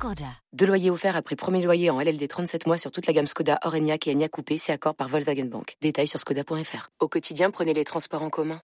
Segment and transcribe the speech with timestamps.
[0.00, 0.24] Skoda.
[0.54, 3.58] Deux loyers offerts après premier loyer en LLD 37 mois sur toute la gamme Skoda,
[3.64, 5.76] Orenia et Enya Coupé, c'est accord par Volkswagen Bank.
[5.82, 6.88] Détails sur skoda.fr.
[7.00, 8.62] Au quotidien, prenez les transports en commun.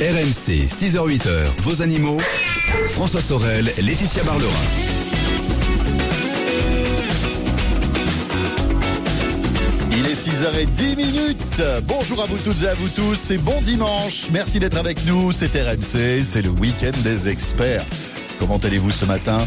[0.00, 2.18] RMC, 6h-8h, vos animaux.
[2.88, 4.50] François Sorel, Laetitia Barlerin.
[9.92, 11.62] Il est 6h10 minutes.
[11.84, 13.14] Bonjour à vous toutes et à vous tous.
[13.14, 14.30] C'est bon dimanche.
[14.32, 15.30] Merci d'être avec nous.
[15.30, 16.24] C'est RMC.
[16.24, 17.84] C'est le week-end des experts.
[18.42, 19.38] Comment allez-vous ce matin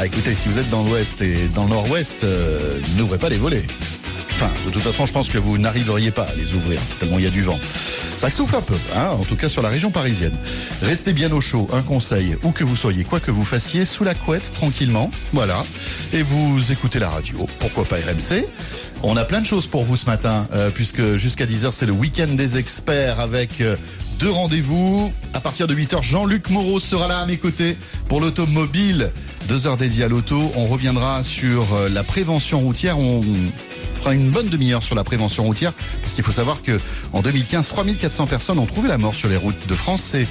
[0.00, 3.38] ah, Écoutez, si vous êtes dans l'ouest et dans le nord-ouest, euh, n'ouvrez pas les
[3.38, 3.64] volets.
[4.32, 7.24] Enfin, de toute façon, je pense que vous n'arriveriez pas à les ouvrir, tellement il
[7.24, 7.60] y a du vent.
[8.18, 10.36] Ça souffle un peu, hein, en tout cas sur la région parisienne.
[10.82, 14.02] Restez bien au chaud, un conseil, où que vous soyez, quoi que vous fassiez, sous
[14.02, 15.62] la couette, tranquillement, voilà.
[16.12, 18.44] Et vous écoutez la radio, pourquoi pas RMC
[19.04, 21.92] on a plein de choses pour vous ce matin, euh, puisque jusqu'à 10h, c'est le
[21.92, 23.74] week-end des experts avec euh,
[24.22, 25.12] deux rendez-vous.
[25.34, 27.76] À partir de 8h, Jean-Luc Moreau sera là à mes côtés
[28.08, 29.10] pour l'automobile.
[29.48, 30.40] Deux heures dédiées à l'auto.
[30.54, 33.00] On reviendra sur euh, la prévention routière.
[33.00, 33.24] On
[33.96, 36.78] fera une bonne demi-heure sur la prévention routière, parce qu'il faut savoir que
[37.12, 40.02] en 2015, 3400 personnes ont trouvé la mort sur les routes de France.
[40.02, 40.28] C'est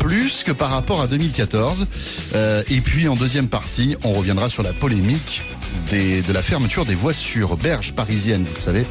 [0.00, 1.86] plus que par rapport à 2014.
[2.34, 5.42] Euh, et puis en deuxième partie, on reviendra sur la polémique
[5.90, 8.86] des, de la fermeture des voitures berges parisiennes, vous savez,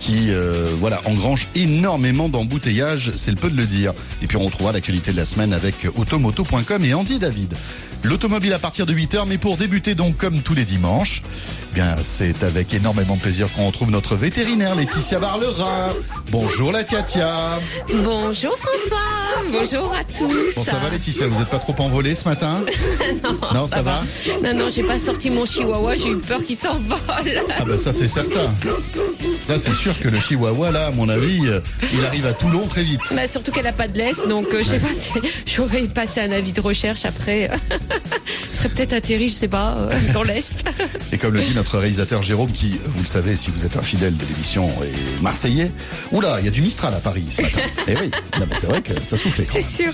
[0.00, 3.92] qui euh, voilà engrange énormément d'embouteillages, c'est le peu de le dire.
[4.22, 7.54] Et puis on retrouvera l'actualité de la semaine avec automoto.com et Andy David.
[8.04, 11.22] L'automobile à partir de 8h, mais pour débuter donc comme tous les dimanches,
[11.70, 15.92] eh bien c'est avec énormément de plaisir qu'on retrouve notre vétérinaire Laetitia Barlerin.
[16.30, 17.60] Bonjour la Tiatia.
[18.02, 19.52] Bonjour François.
[19.52, 20.54] Bonjour à tous.
[20.56, 22.64] Bon ça va Laetitia, vous n'êtes pas trop envolée ce matin?
[23.22, 24.02] Non, Non, ça, va,
[24.42, 26.98] Non, non, j'ai pas sorti mon chihuahua, j'ai eu peur qu'il s'envole.
[27.58, 28.54] Ah ben ça c'est certain.
[29.44, 31.60] Ça c'est sûr que le chihuahua là, à mon avis, euh,
[31.92, 33.00] il arrive à Toulon très vite.
[33.14, 35.12] Bah, surtout qu'elle a pas de laisse, donc euh, je sais pas si
[35.54, 37.50] j'aurais passé un avis de recherche après.
[38.62, 40.52] serait peut-être atterri, je sais pas, euh, dans l'Est.
[41.12, 43.82] Et comme le dit notre réalisateur Jérôme, qui, vous le savez, si vous êtes un
[43.82, 45.70] fidèle de l'émission, est marseillais.
[46.12, 47.58] Oula, il y a du Mistral à Paris ce matin.
[47.88, 49.46] Eh oui, non, mais c'est vrai que ça soufflait.
[49.50, 49.92] C'est sûr.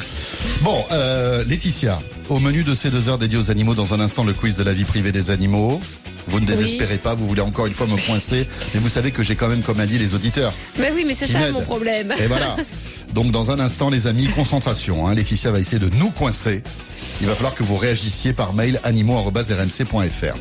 [0.61, 4.25] Bon, euh, Laetitia, au menu de ces deux heures dédiées aux animaux, dans un instant,
[4.25, 5.81] le quiz de la vie privée des animaux.
[6.29, 9.23] Vous ne désespérez pas, vous voulez encore une fois me coincer, mais vous savez que
[9.23, 10.53] j'ai quand même, comme a dit, les auditeurs.
[10.79, 12.15] Mais oui, mais c'est ça mon problème.
[12.19, 12.57] Et voilà.
[13.15, 15.07] Donc dans un instant, les amis, concentration.
[15.07, 15.15] Hein.
[15.15, 16.63] Laetitia va essayer de nous coincer.
[17.21, 20.37] Il va falloir que vous réagissiez par mail animaux.rmc.fr.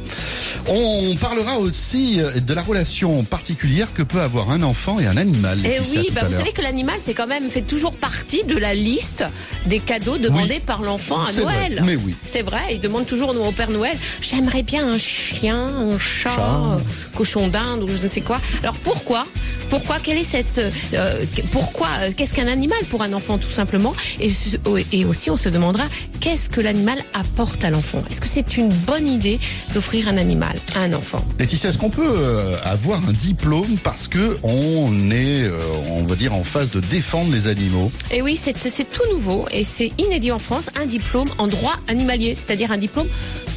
[0.69, 5.17] On parlera aussi euh, de la relation particulière que peut avoir un enfant et un
[5.17, 5.59] animal.
[5.59, 7.93] Et Laetitia, Eh oui, tout bah, vous savez que l'animal, c'est quand même fait toujours
[7.93, 9.23] partie de la liste
[9.65, 10.61] des cadeaux demandés Oui.
[10.65, 11.41] par l'enfant à vrai.
[11.69, 11.83] Noël.
[11.85, 12.15] Mais oui.
[12.25, 16.79] C'est vrai, il demande toujours au Père Noël, j'aimerais bien un chien, un chat, Chat.
[17.15, 18.39] cochon d'Inde ou je ne sais quoi.
[18.61, 19.25] Alors pourquoi?
[19.69, 19.97] Pourquoi?
[20.01, 20.59] Quelle est cette
[20.93, 23.93] euh, Pourquoi euh, Qu'est-ce qu'un animal pour un enfant tout simplement.
[24.19, 24.57] Et, ce-
[24.91, 25.85] et aussi on se demandera
[26.19, 28.01] qu'est-ce que l'animal apporte à l'enfant?
[28.09, 29.39] Est-ce que c'est une bonne idée
[29.73, 31.23] d'offrir un animal à un enfant?
[31.39, 35.59] Laetitia, est-ce qu'on peut euh, avoir un diplôme parce que on est, euh,
[35.91, 37.91] on va dire, en phase de défendre les animaux?
[38.11, 38.53] Et oui, c'est
[38.91, 43.07] tout nouveau et c'est inédit en France, un diplôme en droit animalier, c'est-à-dire un diplôme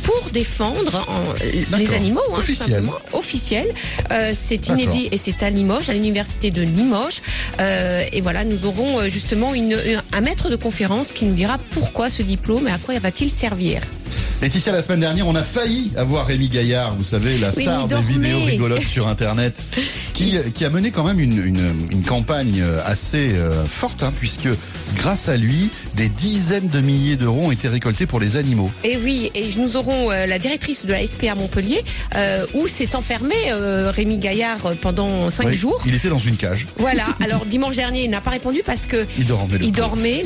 [0.02, 2.84] pour défendre en- les animaux, hein, Officiel.
[3.12, 3.66] officiel.
[4.10, 7.20] Euh, c'est inédit et c'est à Limoges, à l'université de Limoges.
[7.60, 11.34] Euh, et voilà, nous aurons euh, justement une, une- un maître de conférence qui nous
[11.34, 13.80] dira pourquoi ce diplôme et à quoi va-t-il servir.
[14.42, 17.94] Laetitia, la semaine dernière, on a failli avoir Rémi Gaillard, vous savez, la star des
[18.02, 19.62] vidéos rigolotes sur Internet,
[20.14, 24.48] qui, qui a mené quand même une, une, une campagne assez euh, forte, hein, puisque
[24.96, 28.70] grâce à lui, des dizaines de milliers d'euros ont été récoltés pour les animaux.
[28.84, 31.82] Et oui, et nous aurons euh, la directrice de la SPA Montpellier,
[32.14, 35.80] euh, où s'est enfermé euh, Rémi Gaillard pendant cinq Oui, jours.
[35.86, 36.66] Il était dans une cage.
[36.78, 37.06] Voilà.
[37.20, 39.58] Alors dimanche dernier, il n'a pas répondu parce que Il dormait.
[39.62, 39.72] il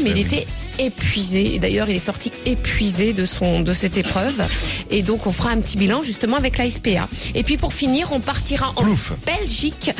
[0.04, 0.20] mais Eh il oui.
[0.20, 0.46] était
[0.78, 1.58] épuisé.
[1.58, 4.42] D'ailleurs, il est sorti épuisé de son de cette épreuve.
[4.90, 7.08] Et donc, on fera un petit bilan justement avec la SPA.
[7.34, 9.12] Et puis pour finir, on partira en Plouf.
[9.24, 9.90] Belgique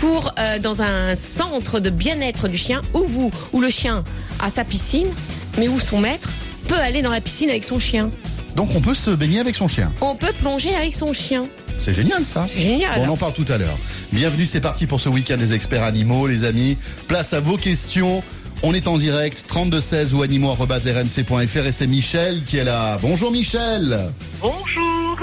[0.00, 4.02] pour euh, dans un centre de bien-être du chien où vous où le chien
[4.40, 5.08] a sa piscine,
[5.58, 6.30] mais où son maître
[6.68, 8.10] peut aller dans la piscine avec son chien.
[8.56, 9.92] Donc on peut se baigner avec son chien.
[10.00, 11.44] On peut plonger avec son chien.
[11.82, 12.46] C'est génial ça.
[12.48, 12.98] C'est génial.
[12.98, 13.76] Bon, on en parle tout à l'heure.
[14.12, 16.78] Bienvenue, c'est parti pour ce week-end des experts animaux, les amis.
[17.06, 18.22] Place à vos questions.
[18.62, 22.98] On est en direct, 3216 ou animaux.rmc.fr et c'est Michel qui est là.
[23.00, 23.98] Bonjour Michel.
[24.40, 25.18] Bonjour.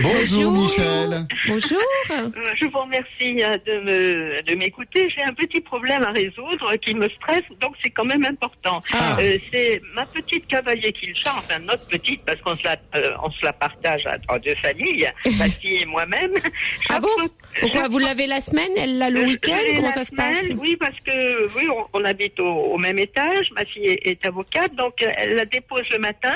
[0.00, 1.26] Bonjour, Michel.
[1.48, 1.78] Bonjour.
[2.08, 5.08] Je vous remercie euh, de me de m'écouter.
[5.10, 8.80] J'ai un petit problème à résoudre qui me stresse, donc c'est quand même important.
[8.92, 9.16] Ah.
[9.20, 12.76] Euh, c'est ma petite cavalier qui le chante, enfin notre petite, parce qu'on se la
[12.96, 16.32] euh, on se la partage à, en deux familles, ma fille et moi-même.
[16.44, 16.48] Ah
[16.88, 17.28] Chaque bon fois-
[17.58, 19.56] Pourquoi vous l'avez la semaine, elle l'a le week-end?
[19.76, 20.38] Comment la ça se passe?
[20.42, 23.50] semaine, Oui, parce que oui, on, on habite au, au même étage.
[23.54, 26.34] Ma fille est, est avocate, donc euh, elle la dépose le matin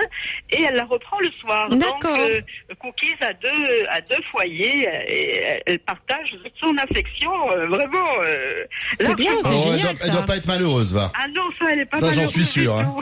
[0.50, 1.68] et elle la reprend le soir.
[1.70, 2.00] D'accord.
[2.00, 2.40] Donc, euh,
[2.78, 8.06] Cookies a deux à deux foyers euh, et elle- partage son affection euh, vraiment.
[8.24, 8.64] Euh,
[9.00, 10.10] C'est bien, c'est Oh, elle, génial, doit, elle ça.
[10.10, 11.12] doit pas être malheureuse, va.
[11.18, 12.94] Ah non, ça, elle est pas Ça, j'en malheureuse suis sûr, hein.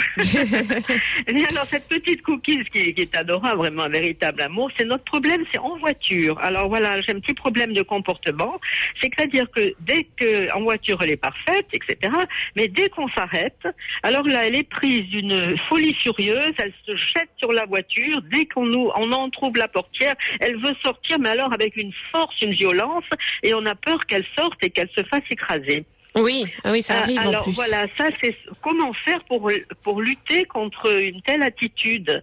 [1.49, 5.45] alors, cette petite cookies qui, qui est adorable, vraiment un véritable amour, c'est notre problème,
[5.53, 6.39] c'est en voiture.
[6.41, 8.59] Alors voilà, j'ai un petit problème de comportement.
[9.01, 12.12] C'est-à-dire que dès que, en voiture, elle est parfaite, etc.
[12.57, 13.67] Mais dès qu'on s'arrête,
[14.02, 18.20] alors là, elle est prise d'une folie furieuse, elle se jette sur la voiture.
[18.31, 21.93] Dès qu'on nous, on en trouve la portière, elle veut sortir, mais alors avec une
[22.12, 23.05] force, une violence,
[23.43, 25.85] et on a peur qu'elle sorte et qu'elle se fasse écraser.
[26.17, 27.53] Oui, ah oui, ça Ah, arrive en alors plus.
[27.53, 29.49] voilà, ça c'est comment faire pour
[29.83, 32.21] pour lutter contre une telle attitude.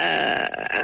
[0.00, 0.36] Euh,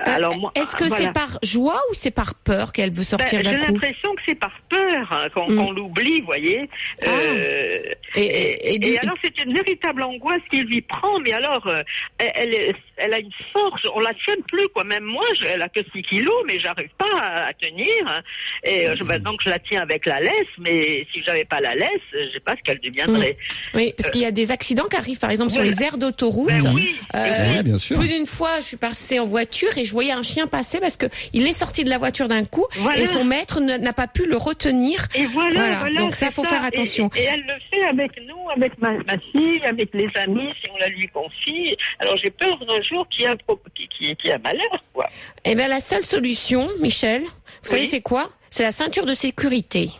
[0.04, 1.06] alors moi, Est-ce que voilà.
[1.06, 4.14] c'est par joie ou c'est par peur qu'elle veut Ben, sortir J'ai d'un coup l'impression
[4.14, 5.56] que c'est par peur hein, qu'on Mm.
[5.56, 6.68] qu'on l'oublie, vous voyez.
[7.02, 7.06] Ah.
[7.08, 7.78] Euh,
[8.14, 11.32] Et, et, et- et et du- alors c'est une véritable angoisse qui lui prend, mais
[11.32, 11.82] alors euh,
[12.18, 14.84] elle, elle, a une force, on la tient plus quoi.
[14.84, 17.86] Même moi, je, elle a que 6 kilos, mais j'arrive pas à, à tenir.
[18.06, 18.22] hein.
[18.64, 21.60] Et euh, je, ben, donc je la tiens avec la laisse, mais si j'avais pas
[21.60, 23.36] la laisse, sais pas ce qu'elle deviendrait.
[23.74, 26.48] oui, parce qu'il y a des accidents qui arrivent, par exemple, sur les aires d'autoroute.
[26.48, 27.98] Ben oui, Euh, Oui, bien sûr.
[27.98, 30.96] Plus d'une fois, je suis passée en voiture et je voyais un chien passer parce
[30.96, 33.00] que il est sorti de la voiture d'un coup Voilà.
[33.00, 35.06] et son maître n'a pas pu le retenir.
[35.14, 37.10] Et voilà, Voilà, voilà, donc ça, c'est faut faire attention.
[37.16, 40.70] Et, et elle le fait avec nous, avec ma, ma fille, avec les amis, si
[40.72, 41.76] on la lui confie.
[41.98, 43.36] Alors j'ai peur d'un jour qu'il y a un
[43.74, 45.08] qui, qui, a malheur, quoi.
[45.44, 47.28] Eh bien, la seule solution, Michel, vous
[47.70, 47.88] savez Oui.
[47.88, 48.30] c'est quoi?
[48.50, 49.90] C'est la ceinture de sécurité.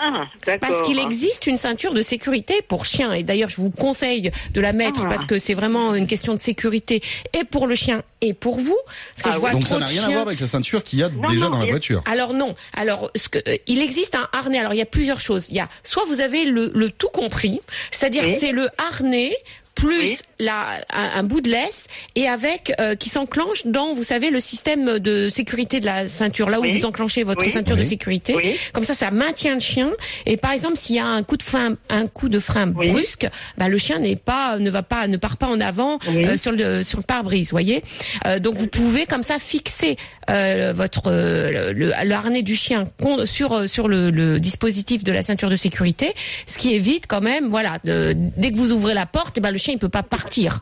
[0.00, 0.26] Ah.
[0.60, 3.12] Parce qu'il existe une ceinture de sécurité pour chien.
[3.12, 5.08] Et d'ailleurs, je vous conseille de la mettre Ah.
[5.08, 7.02] parce que c'est vraiment une question de sécurité
[7.38, 8.76] et pour le chien et pour vous.
[9.14, 10.48] Parce que Ah je vois Donc trop ça n'a rien à chiens- voir avec la
[10.48, 12.02] ceinture qu'il y a Non, déjà non, dans la et- voiture.
[12.10, 12.54] Alors non.
[12.74, 14.58] Alors ce que, euh, il existe un harnais.
[14.58, 15.48] Alors il y a plusieurs choses.
[15.50, 17.60] Il y a soit vous avez le, le tout compris,
[17.90, 18.36] c'est-à-dire Oui.
[18.40, 19.32] c'est le harnais
[19.74, 20.18] plus Oui.
[20.38, 21.86] la, un, un bout de laisse
[22.16, 26.50] et avec euh, qui s'enclenche dans vous savez le système de sécurité de la ceinture
[26.50, 26.78] là où Oui.
[26.78, 27.50] vous enclenchez votre Oui.
[27.50, 28.34] ceinture de sécurité.
[28.34, 28.56] Oui.
[28.72, 29.92] Comme ça ça maintient le chien
[30.26, 32.88] et par exemple s'il y a un coup de frein un coup de frein Oui.
[32.88, 33.28] brusque,
[33.58, 36.26] bah, le chien n'est pas ne va pas ne part pas en avant Oui.
[36.26, 37.82] euh, sur le sur le pare-brise, voyez.
[38.26, 39.96] Euh, donc vous pouvez comme ça fixer
[40.28, 42.84] euh, votre euh, le, le harnais du chien
[43.24, 46.12] sur sur le, le dispositif de la ceinture de sécurité,
[46.46, 49.50] ce qui évite quand même voilà de- dès que vous ouvrez la porte, et ben
[49.50, 50.60] le chien il peut pas partir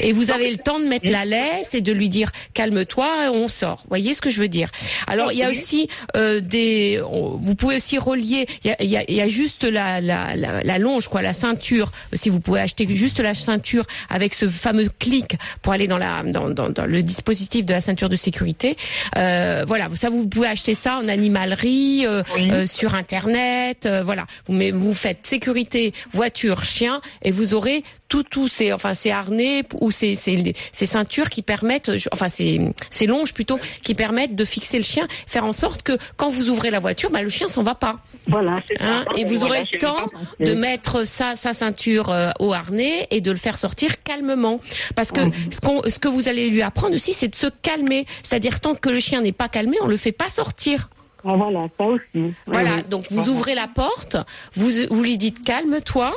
[0.00, 3.48] et vous avez le temps de mettre la laisse et de lui dire calme-toi, on
[3.48, 3.84] sort.
[3.88, 4.70] Voyez ce que je veux dire?
[5.06, 7.00] Alors il y a aussi euh, des
[7.46, 10.00] vous pouvez aussi relier il y a, il y a, il y a juste la,
[10.00, 11.90] la, la, la longe quoi, la ceinture.
[12.12, 16.22] Si vous pouvez acheter juste la ceinture avec ce fameux clic pour aller dans la
[16.24, 18.76] dans, dans, dans le dispositif de la ceinture de sécurité.
[19.16, 22.50] Euh, voilà, ça vous pouvez acheter ça en animalerie, euh, Oui.
[22.50, 23.88] euh, sur internet.
[24.04, 28.94] voilà, vous mais vous faites sécurité voiture chien et vous aurez tout tous ces enfin
[28.94, 33.96] ces harnais ou ces ces, ces ceintures qui permettent enfin ces ces longes plutôt qui
[33.96, 37.22] permettent de fixer le chien, faire en sorte que quand vous ouvrez la voiture, bah,
[37.22, 37.98] le chien s'en va pas.
[38.28, 38.60] Voilà.
[38.78, 40.08] Hein, et vous aurez le temps
[40.38, 44.60] de mettre sa, sa ceinture euh, au harnais et de le faire sortir calmement.
[44.94, 45.20] Parce que
[45.50, 48.06] ce, qu'on, ce que vous allez lui apprendre aussi, c'est de se calmer.
[48.22, 50.88] C'est-à-dire tant que le chien n'est pas calmé, on le fait pas sortir.
[51.24, 52.34] Ah, voilà, ça aussi.
[52.46, 52.76] Voilà.
[52.76, 52.82] Oui.
[52.88, 54.16] Donc vous ouvrez la porte,
[54.54, 56.12] vous vous lui dites calme-toi.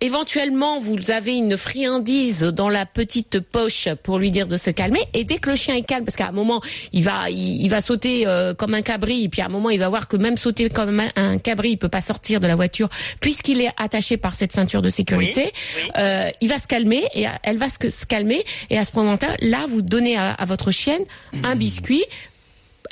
[0.00, 5.00] Éventuellement, vous avez une friandise dans la petite poche pour lui dire de se calmer.
[5.12, 6.62] Et dès que le chien est calme, parce qu'à un moment,
[6.92, 9.70] il va, il, il va sauter euh, comme un cabri, et puis à un moment,
[9.70, 12.46] il va voir que même sauter comme un, un cabri, il peut pas sortir de
[12.46, 12.88] la voiture
[13.20, 15.52] puisqu'il est attaché par cette ceinture de sécurité.
[15.52, 15.90] Oui, oui.
[15.98, 18.44] Euh, il va se calmer et elle va se, se calmer.
[18.70, 21.02] Et à ce moment-là, là, vous donnez à, à votre chienne
[21.42, 22.04] un biscuit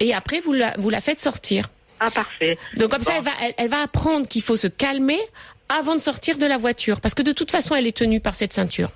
[0.00, 1.68] et après vous la, vous la faites sortir.
[2.00, 2.58] Ah, parfait.
[2.76, 5.18] Donc comme ça, elle va, elle, elle va apprendre qu'il faut se calmer
[5.68, 8.34] avant de sortir de la voiture, parce que de toute façon, elle est tenue par
[8.34, 8.90] cette ceinture.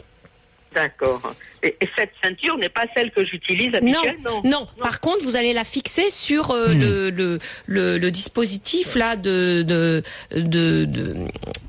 [0.75, 1.35] D'accord.
[1.63, 5.37] Et, et cette ceinture n'est pas celle que j'utilise Non, habituellement non, Par contre, vous
[5.37, 10.03] allez la fixer sur euh, le, le, le, le dispositif là de, de,
[10.35, 11.17] de, de-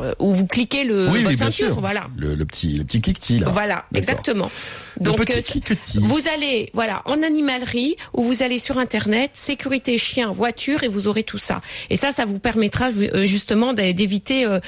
[0.01, 1.79] euh, où vous cliquez le oui, votre oui, ceinture, sûr.
[1.81, 2.07] voilà.
[2.17, 3.49] Le, le petit, le petit cliquetis, là.
[3.49, 4.49] Voilà, exactement.
[4.99, 9.97] Le Donc petit euh, vous allez voilà en animalerie ou vous allez sur internet sécurité
[9.97, 11.61] chien voiture et vous aurez tout ça.
[11.89, 12.89] Et ça ça vous permettra
[13.25, 14.59] justement d'éviter euh,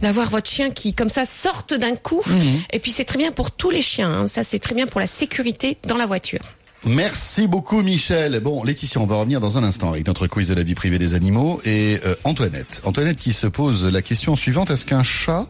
[0.00, 2.22] d'avoir votre chien qui comme ça sorte d'un coup.
[2.26, 2.62] Mhm.
[2.72, 4.12] Et puis c'est très bien pour tous les chiens.
[4.12, 4.26] hein.
[4.26, 6.42] Ça c'est très bien pour la sécurité dans la voiture.
[6.84, 8.38] Merci beaucoup Michel.
[8.40, 10.98] Bon, Laetitia, on va revenir dans un instant avec notre quiz de la vie privée
[10.98, 12.82] des animaux et euh, Antoinette.
[12.84, 15.46] Antoinette qui se pose la question suivante est-ce qu'un chat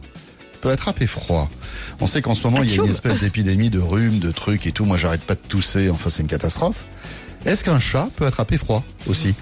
[0.61, 1.49] peut attraper froid
[1.99, 4.65] On sait qu'en ce moment il y a une espèce d'épidémie de rhume, de trucs
[4.65, 4.85] et tout.
[4.85, 5.89] Moi, j'arrête pas de tousser.
[5.89, 6.85] Enfin, c'est une catastrophe.
[7.45, 9.35] Est-ce qu'un chat peut attraper froid aussi?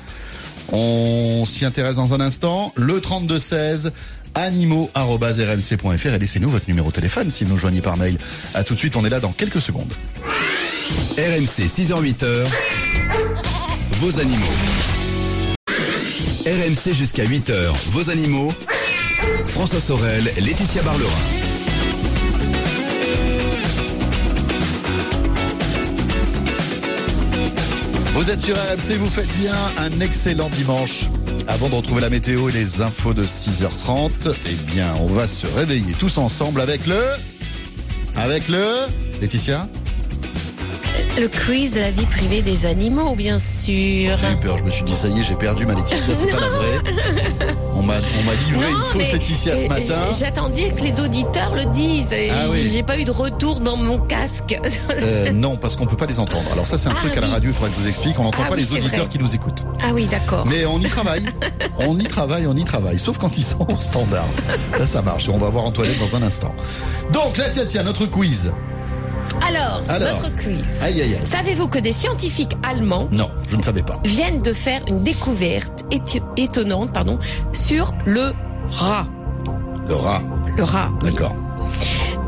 [0.71, 2.73] On s'y intéresse dans un instant.
[2.75, 3.91] Le 32 16
[4.35, 8.17] animaux.rmc.fr et laissez-nous votre numéro de téléphone si vous nous joignez par mail.
[8.53, 9.93] À tout de suite, on est là dans quelques secondes.
[11.17, 12.47] RMC 6h-8h,
[13.99, 14.53] vos animaux.
[16.45, 18.53] RMC jusqu'à 8h, vos animaux.
[19.47, 21.09] François Sorel, Laetitia Barlerin.
[28.13, 31.07] Vous êtes sur RMC, vous faites bien un excellent dimanche.
[31.47, 35.45] Avant de retrouver la météo et les infos de 6h30, eh bien, on va se
[35.45, 37.01] réveiller tous ensemble avec le...
[38.15, 38.63] Avec le...
[39.21, 39.67] Laetitia?
[41.19, 44.17] Le quiz de la vie privée des animaux, bien sûr.
[44.17, 46.25] J'ai eu peur, je me suis dit, ça y est, j'ai perdu ma Laetitia, c'est
[46.27, 47.53] pas la vraie.
[47.75, 49.95] On m'a, on m'a livré Non, une fausse Laetitia ce matin.
[50.17, 52.13] J'attendais que les auditeurs le disent.
[52.13, 52.69] et Ah oui.
[52.71, 54.55] J'ai pas eu de retour dans mon casque.
[55.01, 56.49] Euh, non, parce qu'on peut pas les entendre.
[56.53, 58.17] Alors ça, c'est un Ah, truc à la radio, il faudra que je vous explique.
[58.19, 59.65] On n'entend Ah pas oui, les auditeurs qui nous écoutent.
[59.81, 60.45] ah oui, d'accord.
[60.47, 61.25] Mais on y travaille.
[61.77, 62.99] on y travaille, on y travaille.
[62.99, 64.27] Sauf quand ils sont au standard.
[64.79, 65.27] Là, ça marche.
[65.27, 66.55] On va voir Antoinette dans un instant.
[67.11, 68.53] Donc, là, tiens, tiens, notre quiz.
[69.47, 70.15] Alors, Alors.
[70.15, 70.81] votre quiz.
[70.81, 71.19] Aïe, aïe, aïe.
[71.25, 73.99] Savez-vous que des scientifiques allemands Non, je ne savais pas.
[74.03, 75.83] viennent de faire une découverte
[76.37, 77.19] étonnante pardon,
[77.51, 78.33] sur le
[78.71, 79.07] rat.
[79.87, 80.21] Le rat.
[80.57, 80.89] Le rat.
[81.03, 81.11] oui.
[81.11, 81.35] D'accord.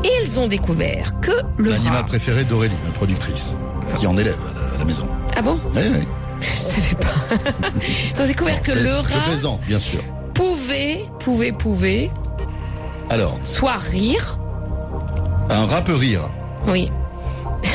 [0.04, 2.02] Et ils ont découvert que le L'animal rat.
[2.04, 3.56] préféré d'Aurélie, notre productrice,
[3.98, 4.36] qui en élève
[4.74, 5.06] à la, maison.
[5.36, 5.58] Ah bon?
[5.74, 6.06] Oui, oui.
[6.40, 7.36] Je savais pas.
[8.14, 10.00] Ils ont découvert que le rat plaisante, bien sûr.
[10.34, 12.10] pouvait, pouvait, pouvait,
[13.08, 14.38] Alors, soit rire.
[15.48, 16.22] un rat peut rire.
[16.68, 16.90] Oui.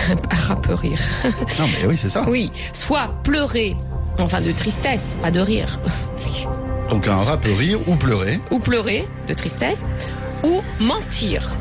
[0.50, 1.00] Un peut rire.
[1.24, 2.26] Non, mais oui, c'est ça.
[2.28, 2.52] Oui.
[2.74, 3.76] Soit pleurer.
[4.18, 5.80] Enfin, de tristesse, pas de rire.
[6.90, 8.40] Donc, un rat peut rire ou pleurer.
[8.52, 9.86] Ou pleurer, de tristesse.
[10.44, 11.54] Ou mentir.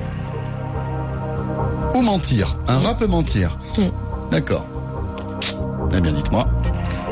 [1.94, 2.58] Ou mentir.
[2.66, 3.58] Un rat peut mentir.
[3.76, 3.90] Hmm.
[4.30, 4.66] D'accord.
[5.94, 6.48] Eh bien, dites-moi.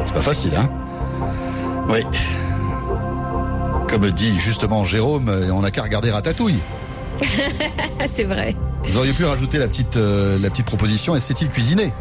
[0.07, 0.69] C'est pas facile, hein
[1.89, 2.05] Oui.
[3.89, 6.61] Comme dit justement Jérôme, euh, on n'a qu'à regarder Ratatouille.
[8.07, 8.55] C'est vrai.
[8.89, 11.93] Vous auriez pu rajouter la petite, euh, la petite proposition, et c'est-il cuisiné?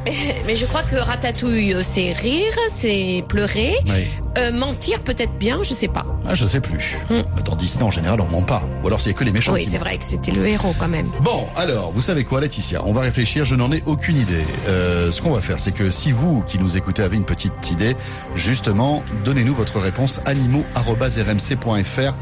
[0.45, 3.75] Mais je crois que ratatouille, euh, c'est rire, c'est pleurer.
[3.85, 4.07] Oui.
[4.37, 6.05] Euh, mentir, peut-être bien, je sais pas.
[6.29, 6.97] Ah, je sais plus.
[7.09, 7.21] Hmm.
[7.45, 8.61] Dans Disney, en général, on ment pas.
[8.83, 11.09] Ou alors, a que les méchants Oui, c'est vrai que c'était le héros quand même.
[11.21, 12.81] Bon, alors, vous savez quoi, Laetitia?
[12.85, 14.43] On va réfléchir, je n'en ai aucune idée.
[14.67, 17.71] Euh, ce qu'on va faire, c'est que si vous, qui nous écoutez, avez une petite
[17.71, 17.95] idée,
[18.35, 22.13] justement, donnez-nous votre réponse animaux.rmc.fr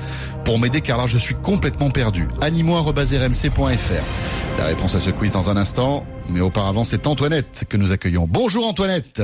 [0.43, 2.27] pour m'aider, car là, je suis complètement perdu.
[2.41, 7.91] animaux.rmc.fr La réponse à ce quiz dans un instant, mais auparavant, c'est Antoinette que nous
[7.91, 8.27] accueillons.
[8.29, 9.23] Bonjour Antoinette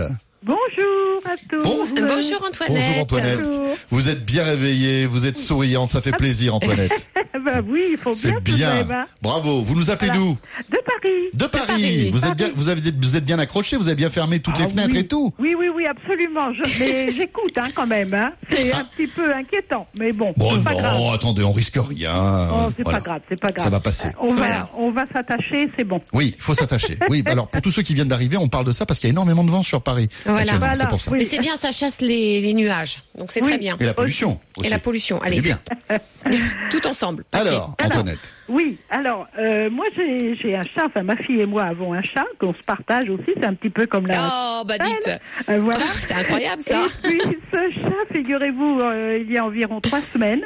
[1.24, 1.64] Bonjour à tous.
[1.64, 2.08] Bonjour.
[2.08, 2.84] Bonjour Antoinette.
[2.88, 3.42] Bonjour Antoinette.
[3.42, 3.76] Bonjour.
[3.90, 7.10] Vous êtes bien réveillée, vous êtes souriante, ça fait plaisir Antoinette.
[7.42, 8.86] bah oui, il faut bien C'est bien.
[9.22, 10.24] Bravo, vous nous appelez Voilà.
[10.24, 10.38] d'où
[10.72, 11.12] De Paris.
[11.34, 11.68] De Paris.
[11.68, 12.10] Paris.
[12.12, 14.66] Vous êtes bien, vous avez, vous êtes bien accroché, vous avez bien fermé toutes les
[14.66, 15.00] Ah fenêtres oui.
[15.00, 15.34] et tout.
[15.40, 16.54] Oui, oui, oui, absolument.
[16.54, 18.14] Je- mais j'écoute hein, quand même.
[18.14, 18.34] Hein.
[18.50, 21.02] C'est un petit peu inquiétant, mais bon, Bon, pas non, grave.
[21.14, 22.14] attendez, on risque rien.
[22.52, 23.00] Oh, c'est Voilà.
[23.00, 23.64] pas grave, c'est pas grave.
[23.64, 24.08] Ça va passer.
[24.10, 26.02] Euh, On va, on va s'attacher, c'est bon.
[26.14, 26.98] Oui, il faut s'attacher.
[27.10, 29.08] Oui, bah alors pour tous ceux qui viennent d'arriver, on parle de ça parce qu'il
[29.08, 30.10] y a énormément de vent sur Paris.
[30.26, 30.54] Voilà.
[30.76, 31.12] c'est pour ça.
[31.12, 31.20] oui.
[31.20, 33.02] Mais c'est bien, ça chasse les, les nuages.
[33.18, 33.50] Donc c'est Oui.
[33.50, 33.76] très bien.
[33.80, 34.68] Et la pollution aussi.
[34.68, 35.22] Et la pollution.
[35.22, 35.60] Allez, bien.
[36.72, 37.24] tout ensemble.
[37.34, 38.34] Alors, Alors, Antoinette.
[38.50, 42.02] Oui, alors, euh, moi j'ai j'ai un chat, enfin ma fille et moi avons un
[42.02, 44.18] chat qu'on se partage aussi, c'est un petit peu comme la...
[44.20, 45.12] Oh, bah dites.
[45.50, 45.80] Euh, voilà.
[46.02, 46.82] C'est incroyable ça.
[47.06, 47.22] Et puis
[47.54, 50.44] ce chat, figurez-vous, euh, il y a environ trois semaines,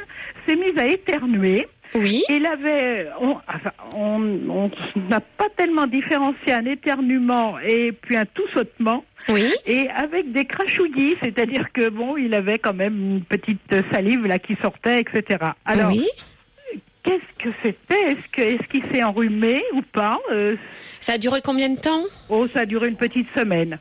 [0.47, 1.67] s'est mis à éternuer.
[1.95, 2.23] Oui.
[2.29, 4.71] Il avait, on enfin, on on
[5.09, 9.51] n'a pas tellement différencié un éternuement et puis un tout sautement, Oui.
[9.65, 14.37] et avec des crachouillis, c'est-à-dire que bon, il avait quand même une petite salive là
[14.39, 15.39] qui sortait, etc.
[15.65, 16.05] Alors, oui.
[17.05, 18.11] Qu'est-ce que c'était?
[18.11, 20.55] Est-ce que est-ce qu'il s'est enrhumé ou pas Euh,
[20.99, 22.03] Ça a duré combien de temps?
[22.29, 23.79] Oh, ça a duré une petite semaine.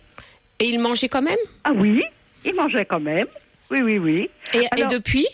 [0.61, 1.39] Et il mangeait quand même?
[1.65, 2.05] Ah oui,
[2.45, 3.27] il mangeait quand même.
[3.71, 4.31] Oui, oui, oui.
[4.53, 5.27] et, Alors- et depuis?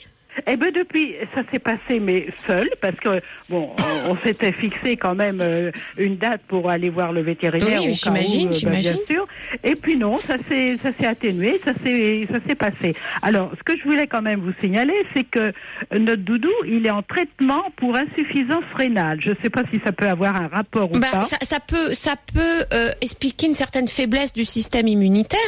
[0.47, 3.71] Eh ben depuis, ça s'est passé, mais seul, parce que bon,
[4.07, 7.83] on, on s'était fixé quand même euh, une date pour aller voir le vétérinaire.
[7.83, 8.93] Oui, j'imagine, euh, ben, j'imagine.
[8.93, 9.27] bien sûr.
[9.65, 12.95] Et puis non, ça s'est, ça s'est atténué, ça s'est, ça s'est passé.
[13.23, 15.53] Alors, ce que je voulais quand même vous signaler, c'est que
[15.99, 19.21] notre doudou, il est en traitement pour insuffisance rénale.
[19.23, 21.23] Je ne sais pas si ça peut avoir un rapport ou bah, pas.
[21.23, 25.41] ça, ça peut, ça peut euh, expliquer une certaine faiblesse du système immunitaire.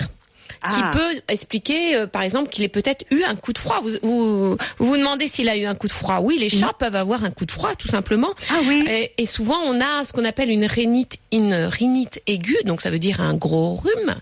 [0.70, 0.90] Qui Ah.
[0.92, 3.80] peut expliquer, euh, par exemple, qu'il ait peut-être eu un coup de froid.
[3.82, 6.20] Vous vous, vous, vous demandez s'il a eu un coup de froid.
[6.22, 8.30] Oui, les chats peuvent avoir un coup de froid, tout simplement.
[8.50, 8.84] Ah oui.
[8.88, 12.90] Et, et souvent, on a ce qu'on appelle une rhinite, une rhinite aiguë, donc ça
[12.90, 14.14] veut dire un gros rhume,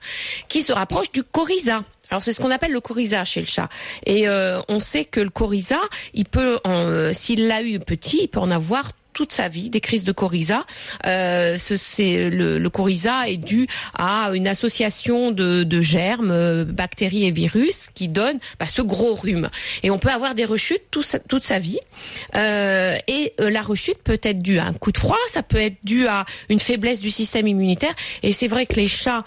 [0.49, 1.85] qui se rapproche du coryza.
[2.11, 3.69] Alors c'est ce qu'on appelle le coryza chez le chat.
[4.05, 5.79] Et euh, on sait que le coryza,
[6.13, 9.81] il peut, euh, s'il l'a eu petit, il peut en avoir toute sa vie des
[9.81, 10.65] crises de coryza.
[11.07, 16.65] Euh, ce, c'est le, le coryza est dû à une association de, de germes, euh,
[16.65, 19.49] bactéries et virus qui donne bah, ce gros rhume.
[19.83, 21.79] Et on peut avoir des rechutes tout sa- toute sa vie.
[22.37, 25.77] Euh, et la rechute peut être due à un coup de froid, ça peut être
[25.85, 27.95] dû à une faiblesse du système immunitaire.
[28.23, 29.25] Et c'est vrai que les chats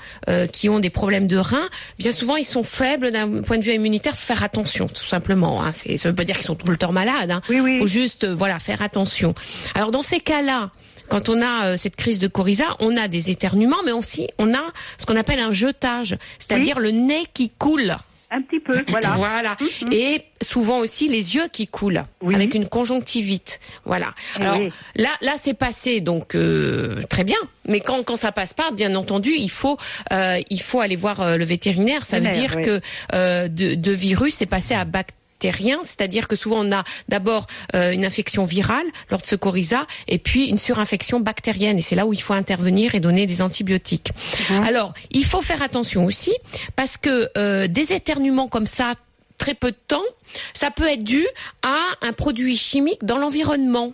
[0.52, 3.74] qui ont des problèmes de reins, bien souvent ils sont faibles d'un point de vue
[3.74, 4.13] immunitaire.
[4.16, 5.63] Faut faire attention, tout simplement.
[5.63, 5.72] Hein.
[5.75, 7.32] C'est, ça veut pas dire qu'ils sont tout le temps malades.
[7.32, 7.42] Hein.
[7.50, 7.80] Oui, oui.
[7.80, 9.34] Faut juste voilà faire attention.
[9.75, 10.72] Alors dans ces cas-là.
[11.10, 14.53] Quand on a euh, cette crise de coryza, on a des éternuements, mais aussi on
[14.53, 14.62] a
[14.98, 17.96] ce qu'on appelle un jetage, c'est-à-dire le nez qui coule.
[18.32, 19.10] Un petit peu, voilà.
[19.18, 19.58] Voilà.
[19.92, 22.34] Et souvent aussi les yeux qui coulent Oui.
[22.34, 23.60] avec une conjonctivite.
[23.86, 24.15] Voilà.
[24.39, 24.70] Eh Alors oui.
[24.96, 27.38] là, là c'est passé donc euh, très bien.
[27.68, 29.77] Mais quand quand ça passe pas, bien entendu, il faut
[30.13, 32.06] euh, il faut aller voir le vétérinaire.
[32.06, 32.80] Ça veut dire que
[33.12, 34.86] de, de virus c'est passé à
[35.44, 39.86] bactérien, c'est-à-dire que souvent on a d'abord euh, une infection virale lors de ce coryza
[40.08, 43.42] et puis une surinfection bactérienne et c'est là où il faut intervenir et donner des
[43.42, 44.12] antibiotiques.
[44.66, 46.34] Alors, il faut faire attention aussi
[46.76, 48.94] parce que euh, des éternuements comme ça
[49.38, 50.04] très peu de temps,
[50.54, 51.26] ça peut être dû
[51.62, 53.94] à un produit chimique dans l'environnement.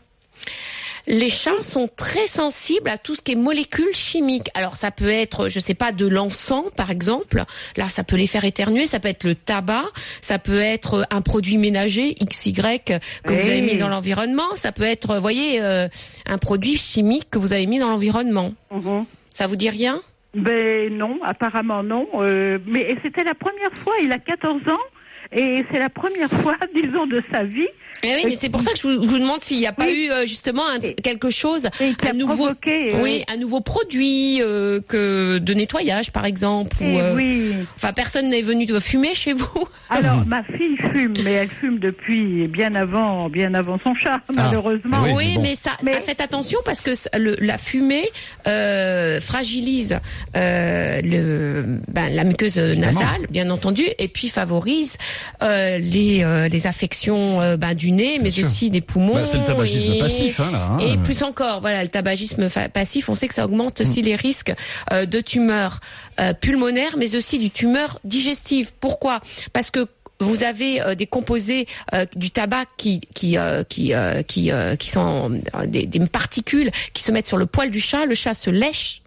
[1.07, 4.49] Les chats sont très sensibles à tout ce qui est molécules chimiques.
[4.53, 7.43] Alors ça peut être, je sais pas, de l'encens par exemple.
[7.77, 8.87] Là, ça peut les faire éternuer.
[8.87, 9.85] Ça peut être le tabac.
[10.21, 12.53] Ça peut être un produit ménager XY
[12.85, 14.55] que vous avez mis dans l'environnement.
[14.55, 15.87] Ça peut être, vous voyez, euh,
[16.25, 18.53] un produit chimique que vous avez mis dans l'environnement.
[18.71, 19.05] Mhm.
[19.33, 19.99] Ça vous dit rien?
[20.33, 22.07] Ben non, apparemment non.
[22.15, 24.85] Euh, mais c'était la première fois, il a 14 ans,
[25.31, 27.67] et c'est la première fois, disons, de sa vie.
[28.03, 30.05] Eh oui, mais c'est pour ça que je vous, demande s'il n'y a pas Oui.
[30.07, 31.67] eu euh, justement un- quelque chose,
[32.03, 36.77] un nouveau, provoqué, euh, oui, un nouveau produit euh, que de nettoyage par exemple.
[36.81, 37.53] Ou, euh, oui.
[37.75, 39.67] Enfin, personne n'est venu de fumer chez vous.
[39.89, 44.99] Alors, ma fille fume, mais elle fume depuis bien avant, bien avant son chat, malheureusement.
[45.03, 45.41] oui, oui, mais bon.
[45.41, 48.07] mais ça, Mais- ah, faites attention parce que le- la fumée
[48.47, 49.99] euh, fragilise
[50.35, 54.97] euh, le, ben, la muqueuse nasale, bien entendu, et puis favorise
[55.41, 58.45] euh, les, euh, les affections euh, ben, du nez, mais sûr.
[58.45, 59.13] aussi des poumons.
[59.13, 60.67] Bah, c'est le tabagisme et- passif, hein, là.
[60.71, 60.79] hein.
[60.79, 64.53] Et plus encore, voilà, le tabagisme passif, on sait que ça augmente aussi les risques
[64.91, 65.79] euh, de tumeurs
[66.19, 68.71] euh, pulmonaires, mais aussi du tumeur digestive.
[68.79, 69.19] Pourquoi?
[69.53, 69.87] Parce que
[70.21, 73.93] vous avez euh, des composés euh, du tabac qui qui euh, qui
[74.27, 78.05] qui, qui sont des, des particules qui se mettent sur le poil du chat.
[78.05, 79.01] Le chat se lèche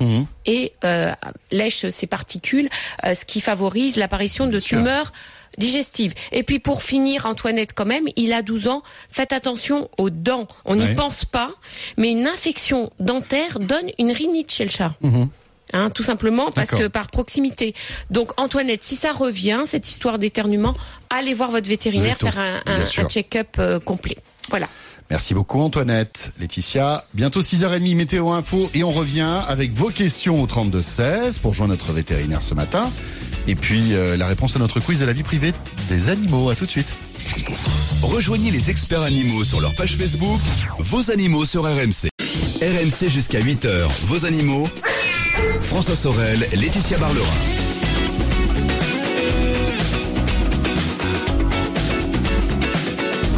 [0.00, 0.24] Mhm.
[0.46, 0.72] et
[1.52, 2.68] lèche ces particules,
[3.04, 5.12] ce qui favorise l'apparition de tumeurs
[5.58, 6.14] digestives.
[6.32, 10.48] Et puis pour finir, Antoinette quand même, il a 12 ans, faites attention aux dents.
[10.64, 10.94] On n'y Ouais.
[10.94, 11.52] pense pas,
[11.96, 14.94] mais une infection dentaire donne une rhinite chez le chat.
[15.02, 15.28] Mhm.
[15.74, 17.74] Hein, tout simplement parce que par proximité.
[18.10, 20.74] Donc Antoinette, si ça revient, cette histoire d'éternuement,
[21.08, 24.18] allez voir votre vétérinaire, faire un check-up euh, complet.
[24.50, 24.68] Voilà.
[25.08, 26.32] Merci beaucoup Antoinette.
[26.40, 31.54] Laetitia, bientôt 6h30 météo info et on revient avec vos questions au 32 16 pour
[31.54, 32.90] joindre notre vétérinaire ce matin.
[33.48, 35.52] Et puis euh, la réponse à notre quiz de la vie privée
[35.88, 36.50] des animaux.
[36.50, 36.88] À tout de suite.
[38.02, 40.40] Rejoignez les experts animaux sur leur page Facebook,
[40.78, 42.08] vos animaux sur RMC.
[42.60, 44.68] RMC jusqu'à 8h, vos animaux.
[45.62, 47.26] François Sorel, Laetitia Barlerin.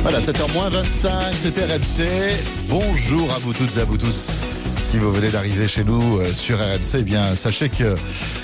[0.02, 2.04] Voilà, 7h25, c'était RMC.
[2.68, 4.30] Bonjour à vous toutes et à vous tous.
[4.84, 7.96] Si vous venez d'arriver chez nous euh, sur RMC, eh bien, sachez que,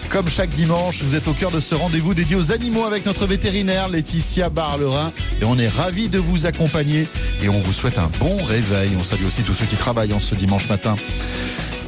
[0.08, 3.26] comme chaque dimanche, vous êtes au cœur de ce rendez-vous dédié aux animaux avec notre
[3.26, 5.12] vétérinaire Laetitia Barlerin.
[5.40, 7.06] Et on est ravis de vous accompagner
[7.42, 8.92] et on vous souhaite un bon réveil.
[8.98, 10.96] On salue aussi tous ceux qui travaillent en ce dimanche matin.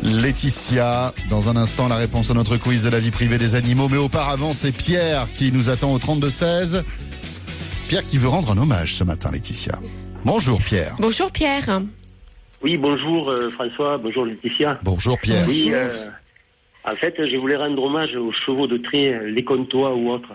[0.02, 3.88] Laetitia, dans un instant, la réponse à notre quiz de la vie privée des animaux.
[3.88, 6.82] Mais auparavant, c'est Pierre qui nous attend au 32-16.
[7.88, 9.78] Pierre qui veut rendre un hommage ce matin, Laetitia.
[10.24, 10.94] Bonjour Pierre.
[11.00, 11.82] Bonjour Pierre.
[12.62, 14.78] Oui, bonjour euh, François, bonjour Laetitia.
[14.82, 15.44] Bonjour Pierre.
[15.48, 15.88] Oui, euh,
[16.84, 20.30] en fait, je voulais rendre hommage aux chevaux de trait, euh, les comtois ou autres.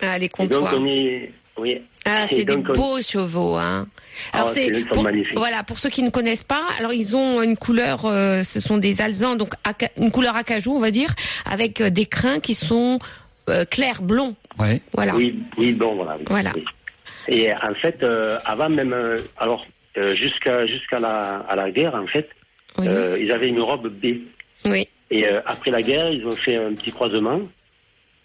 [0.00, 0.74] Ah, les Et donc, comptoirs.
[0.78, 1.32] on est.
[1.58, 1.78] Oui.
[2.04, 3.86] Ah, c'est des on- beaux chevaux, hein.
[4.32, 5.36] Alors Ah, c'est pour- magnifiques.
[5.36, 6.62] voilà pour ceux qui ne connaissent pas.
[6.78, 10.72] Alors ils ont une couleur, euh, ce sont des alzans, donc aca- une couleur acajou,
[10.74, 11.14] on va dire,
[11.44, 12.98] avec euh, des crins qui sont
[13.48, 14.34] euh, clairs blonds.
[14.58, 14.80] Ouais.
[14.94, 15.14] Voilà.
[15.16, 16.16] Oui, oui, bon, voilà.
[16.18, 16.52] oui, Voilà.
[16.54, 16.64] oui.
[17.28, 18.92] Et en fait, euh, avant même.
[18.92, 19.64] euh, alors,
[19.98, 22.28] euh, jusqu'à jusqu'à la, à la guerre, en fait,
[22.78, 22.86] Oui.
[22.88, 24.06] euh, ils avaient une robe B.
[24.66, 24.88] oui.
[25.10, 27.40] Et euh, après la guerre, ils ont fait un petit croisement.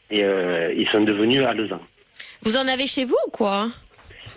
[0.09, 1.81] et euh, ils sont devenus alezans.
[2.43, 3.67] Vous en avez chez vous ou quoi?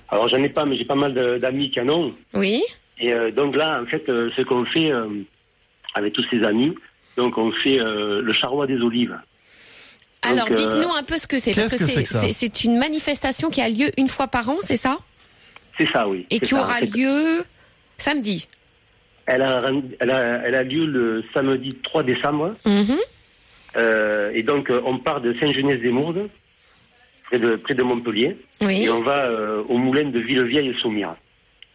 [0.09, 2.13] Alors j'en ai pas, mais j'ai pas mal de- d'amis qui en ont.
[2.35, 2.61] Oui.
[2.99, 5.07] Et euh, donc là, en fait, euh, ce qu'on fait euh,
[5.95, 6.75] avec tous ces amis,
[7.17, 9.17] donc on fait euh, le charroi des olives.
[10.23, 11.87] Alors, Donc, dites-nous un peu ce que c'est, parce que
[12.33, 14.99] c'est une manifestation qui a lieu une fois par an, c'est ça?
[15.79, 16.27] C'est ça, oui.
[16.31, 17.45] Et qui ça, aura lieu
[17.99, 18.49] samedi.
[19.27, 19.63] Elle a,
[20.01, 22.57] elle, a, elle a lieu le samedi 3 décembre.
[22.67, 22.99] Mhm.
[23.77, 26.29] Euh, et donc, euh, on part de Saint-Genès-des-Mourdes,
[27.25, 28.37] près de, près de Montpellier.
[28.61, 28.85] Oui.
[28.85, 31.15] Et on va euh, au moulin de Villevieille-Saumire.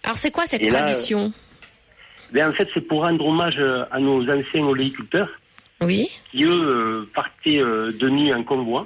[0.04, 1.32] Alors, c'est quoi cette Et là, tradition
[2.34, 3.58] Ben, en fait, c'est pour rendre hommage
[3.92, 5.30] à nos anciens oléiculteurs
[5.82, 6.10] Oui.
[6.32, 8.86] qui, eux, partaient de nuit en convoi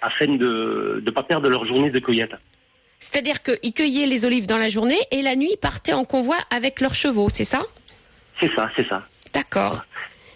[0.00, 2.34] afin de ne pas perdre leur journée de cueillette.
[2.98, 6.36] C'est-à-dire qu'ils cueillaient les olives dans la journée et la nuit, ils partaient en convoi
[6.50, 7.62] avec leurs chevaux, c'est ça?
[8.40, 9.06] C'est ça, c'est ça.
[9.32, 9.84] D'accord.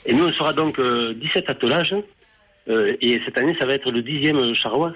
[0.07, 1.94] Et nous, on sera donc euh, 17 attelages.
[2.68, 4.92] euh, et cette année, ça va être le dixième charroi.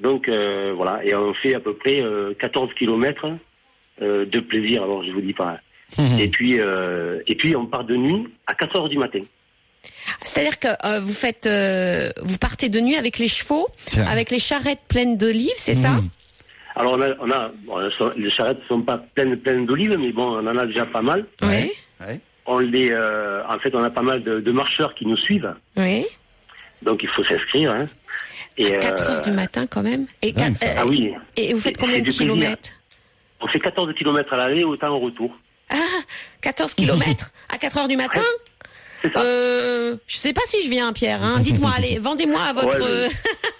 [0.00, 1.02] Donc, euh, voilà.
[1.04, 3.26] Et on fait à peu près euh, 14 kilomètres
[4.02, 5.58] euh, de plaisir, alors je vous dis pas.
[6.18, 9.20] Et puis, euh, et puis, on part de nuit à 4 heures du matin.
[10.24, 14.06] C'est-à-dire que euh, vous faites, euh, vous partez de nuit avec les chevaux, Tiens.
[14.06, 15.90] avec les charrettes pleines d'olives, c'est ça?
[15.90, 16.08] Mhm.
[16.76, 19.64] Alors, on a, on a bon, elles sont- les charrettes ne sont pas pleines, pleines
[19.66, 21.24] d'olives, mais bon, on en a déjà pas mal.
[21.42, 21.72] Oui.
[22.00, 22.20] Ouais.
[22.44, 25.54] On les, euh, en fait, on a pas mal de, de marcheurs qui nous suivent.
[25.76, 26.04] Oui.
[26.82, 27.72] Donc, il faut s'inscrire.
[27.72, 27.86] Hein.
[28.58, 30.06] Et, 4 euh, heures du matin quand même.
[30.22, 30.66] Et, ça.
[30.66, 31.12] euh, Ah oui.
[31.36, 32.70] et vous faites combien de kilomètres
[33.40, 35.36] On fait 14 kilomètres à l'aller, autant au retour.
[35.70, 35.76] Ah,
[36.42, 38.22] 14 kilomètres à 4 heures du matin
[39.02, 39.20] C'est ça.
[39.20, 41.22] euh, Je sais pas si je viens, Pierre.
[41.24, 41.36] Hein.
[41.40, 42.82] Dites-moi, allez, vendez-moi à votre...
[42.82, 43.12] Euh, Ouais,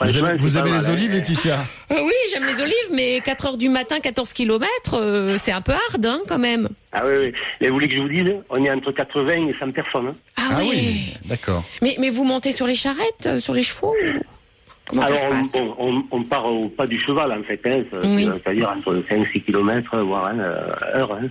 [0.00, 0.92] Vous aimez, vous c'est pas aimez mal, les hein.
[0.92, 1.64] olives, Laetitia?
[1.92, 5.60] Euh, oui, j'aime les olives, mais 4 heures du matin, 14 kilomètres, euh, c'est un
[5.60, 6.68] peu hard, hein, quand même.
[6.92, 7.32] Ah oui, oui.
[7.60, 10.08] Mais vous voulez que je vous dise, on est entre 80 et 100 personnes.
[10.08, 10.14] hein.
[10.36, 11.14] Ah, oui.
[11.26, 11.64] d'accord.
[11.82, 13.94] Mais, mais vous montez sur les charrettes, euh, sur les chevaux
[14.88, 15.52] Comment Alors, ça se on, passe?
[15.52, 17.60] bon, on, on part au pas du cheval, en fait.
[17.64, 18.28] Hein, Oui.
[18.42, 20.38] C'est-à-dire entre 5-6 kilomètres, voire hein,
[20.94, 21.12] heure.
[21.12, 21.28] Hein.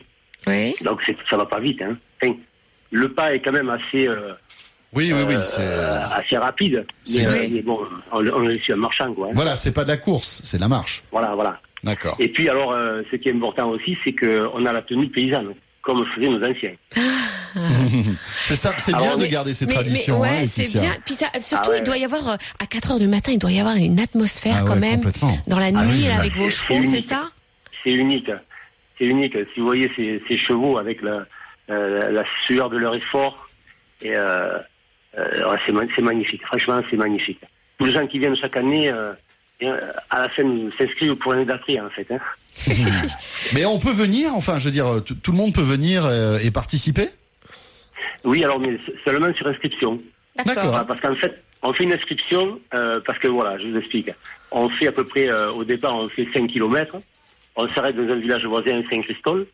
[0.47, 0.75] Oui.
[0.81, 1.81] Donc, c'est- ça va pas vite.
[1.81, 1.97] Hein.
[2.23, 2.33] Enfin,
[2.91, 4.31] le pas est quand même assez, euh,
[4.93, 5.35] Oui, oui, oui.
[5.35, 6.85] euh, c'est- assez rapide.
[7.05, 7.79] C'est Mais, euh, bon,
[8.11, 9.27] on, on est sur un marchand, quoi.
[9.27, 9.31] hein.
[9.33, 11.03] Voilà, c'est pas de la course, c'est de la marche.
[11.11, 11.59] Voilà, voilà.
[11.83, 12.15] D'accord.
[12.19, 15.53] Et puis, alors, euh, ce qui est important aussi, c'est qu'on a la tenue paysanne,
[15.81, 16.73] comme faisaient nos anciens.
[18.35, 20.91] C'est ça, c'est bien de garder ces Mais, mais traditions, ouais, hein, c'est bien.
[21.03, 21.77] Puis ça, surtout, Ah ouais.
[21.79, 23.99] il doit y avoir, euh, à 4 heures du matin, il doit y avoir une
[23.99, 24.95] atmosphère Ah quand ouais, même.
[24.97, 25.37] complètement.
[25.47, 27.29] Dans la Ah nuit, oui, là, avec vos chevaux, c'est ça
[27.83, 28.29] C'est unique.
[28.99, 29.33] C'est unique.
[29.53, 31.25] Si vous voyez ces, ces chevaux avec la,
[31.71, 33.47] euh, la sueur de leur effort,
[34.01, 34.57] et euh,
[35.15, 36.41] c'est ma- c'est magnifique.
[36.45, 37.39] Franchement, c'est magnifique.
[37.77, 39.13] Tous les gens qui viennent chaque année, euh,
[39.63, 40.43] euh, à la fin,
[40.77, 42.07] s'inscrivent pour l'année d'après, en fait.
[42.11, 42.19] hein.
[43.53, 46.51] Mais on peut venir, enfin, je veux dire, tout le monde peut venir euh, et
[46.51, 47.07] participer?
[48.25, 50.01] Oui, alors, mais seulement sur inscription.
[50.45, 50.85] D'accord.
[50.85, 54.09] Parce qu'en fait, on fait une inscription, euh, parce que voilà, je vous explique.
[54.51, 56.97] On fait à peu près, euh, au départ, on fait 5 kilomètres.
[57.55, 59.47] On s'arrête dans un village voisin, Saint-Christol,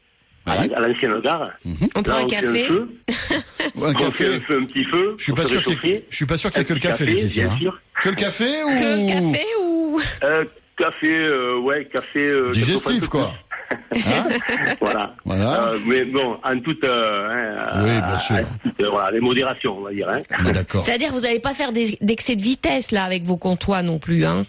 [0.45, 1.51] à la- à l'ancienne gare.
[1.95, 2.63] On prend un on fait café.
[2.65, 2.89] feu.
[3.77, 5.15] Un On fait café un, feu, un petit feu.
[5.17, 6.05] Je suis pas sûr qu'il y ait- réchauffer.
[6.09, 7.43] je suis pas sûr qu'il y que le Un café, café, Laetitia.
[7.47, 7.59] bien hein.
[7.59, 7.79] sûr.
[8.01, 10.43] Que le café ou Que café ou Euh,
[10.77, 12.19] café, euh, ouais, café.
[12.29, 13.33] euh, digestif quoi
[13.71, 14.27] un Hein
[14.79, 15.15] voilà.
[15.25, 15.69] Voilà.
[15.69, 18.35] Euh, mais bon, en toute, euh, hein, Oui, bien sûr.
[18.63, 20.07] toute, euh, voilà, les modérations, on va dire.
[20.09, 20.51] Hein.
[20.53, 20.81] D'accord.
[20.81, 24.23] C'est-à-dire, vous n'allez pas faire des- d'excès de vitesse, là, avec vos comptoirs non plus,
[24.25, 24.45] hein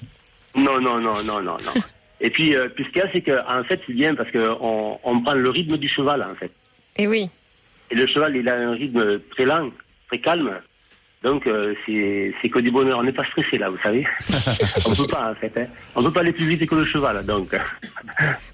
[0.54, 1.82] Non, non, non, non, non, non.
[2.20, 4.98] Et puis, euh, puis ce qu'il y a, c'est qu'en fait, c'est bien parce qu'on
[5.02, 6.50] on prend le rythme du cheval, en fait.
[6.96, 7.28] Eh oui.
[7.90, 9.70] Et le cheval, il a un rythme très lent,
[10.08, 10.58] très calme.
[11.22, 12.98] Donc, euh, c'est que du bonheur.
[12.98, 14.06] On n'est pas stressé, là, vous savez.
[14.86, 15.52] on peut pas, en fait.
[15.56, 15.66] Hein.
[15.96, 17.58] On peut pas aller plus vite que le cheval, donc.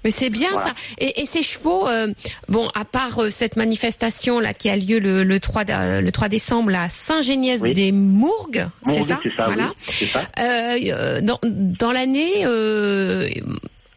[0.03, 0.67] Mais c'est bien Voilà.
[0.69, 0.73] ça.
[0.97, 2.07] Et, et ces chevaux, euh,
[2.47, 6.11] bon, à part euh, cette manifestation là qui a lieu le, le 3, dé- le
[6.11, 9.71] 3 décembre à Saint-Géniès-des-Mourgues, c'est Mourgues, ça c'est ça, Voilà.
[10.01, 11.21] oui, ça.
[11.21, 12.43] Dans dans l'année,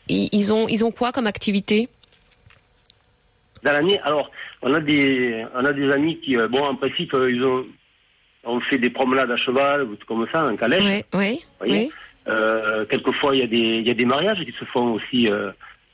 [0.09, 1.89] ils ont ils ont quoi comme activité
[3.63, 4.31] Dans l'année, alors,
[4.63, 7.65] on a des, on a des amis qui, bon, en principe, ils ont,
[8.47, 10.85] on fait des promenades à cheval, ou tout comme ça, en calèche.
[10.85, 11.93] Oui, oui, voyez oui.
[12.29, 15.29] Euh, quelquefois, il y a des, il y a des mariages qui se font aussi,
[15.31, 15.51] euh,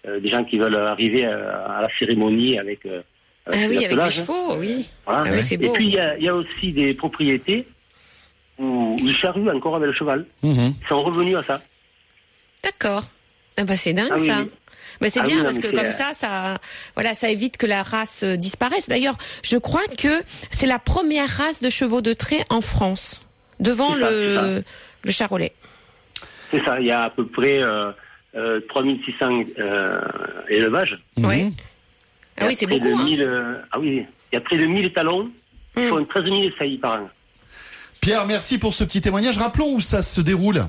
[0.07, 1.37] euh, des gens qui veulent arriver à,
[1.79, 2.87] à la cérémonie avec.
[2.87, 3.03] euh,
[3.47, 4.89] Ah oui, avec les chevaux, oui.
[5.05, 5.25] Voilà.
[5.27, 7.67] Ah oui, c'est Et puis, il y a, il y a aussi des propriétés
[8.59, 10.25] où ils charruent encore avec le cheval.
[10.43, 10.73] Mhm.
[10.83, 11.61] Ils sont revenus à ça.
[12.65, 13.03] D'accord.
[13.59, 14.45] Ah bah c'est dingue Ah oui, ça.
[15.03, 16.59] Mais c'est Ah bien oui, parce que comme euh, ça, ça,
[16.95, 18.89] voilà, ça évite que la race euh, disparaisse.
[18.89, 23.23] D'ailleurs, je crois que c'est la première race de chevaux de trait en France,
[23.61, 24.63] devant ça, le,
[25.11, 25.53] charolais.
[26.51, 26.81] C'est ça.
[26.81, 27.91] Il y a à peu près euh,
[28.35, 30.01] euh, 3600 euh,
[30.49, 30.99] élevages.
[31.17, 31.27] Mhm.
[31.27, 31.39] Oui.
[31.39, 31.53] Il
[32.39, 32.87] Ah oui, c'est beaucoup.
[32.87, 33.05] Hein.
[33.05, 35.31] 1000, euh, ah oui, il y a près de 1000 talons
[35.75, 35.89] qui Mm.
[35.89, 37.11] font 13 000 saillies par an.
[38.01, 39.39] Pierre, merci pour ce petit témoignage.
[39.39, 40.65] Rappelons où ça se déroule.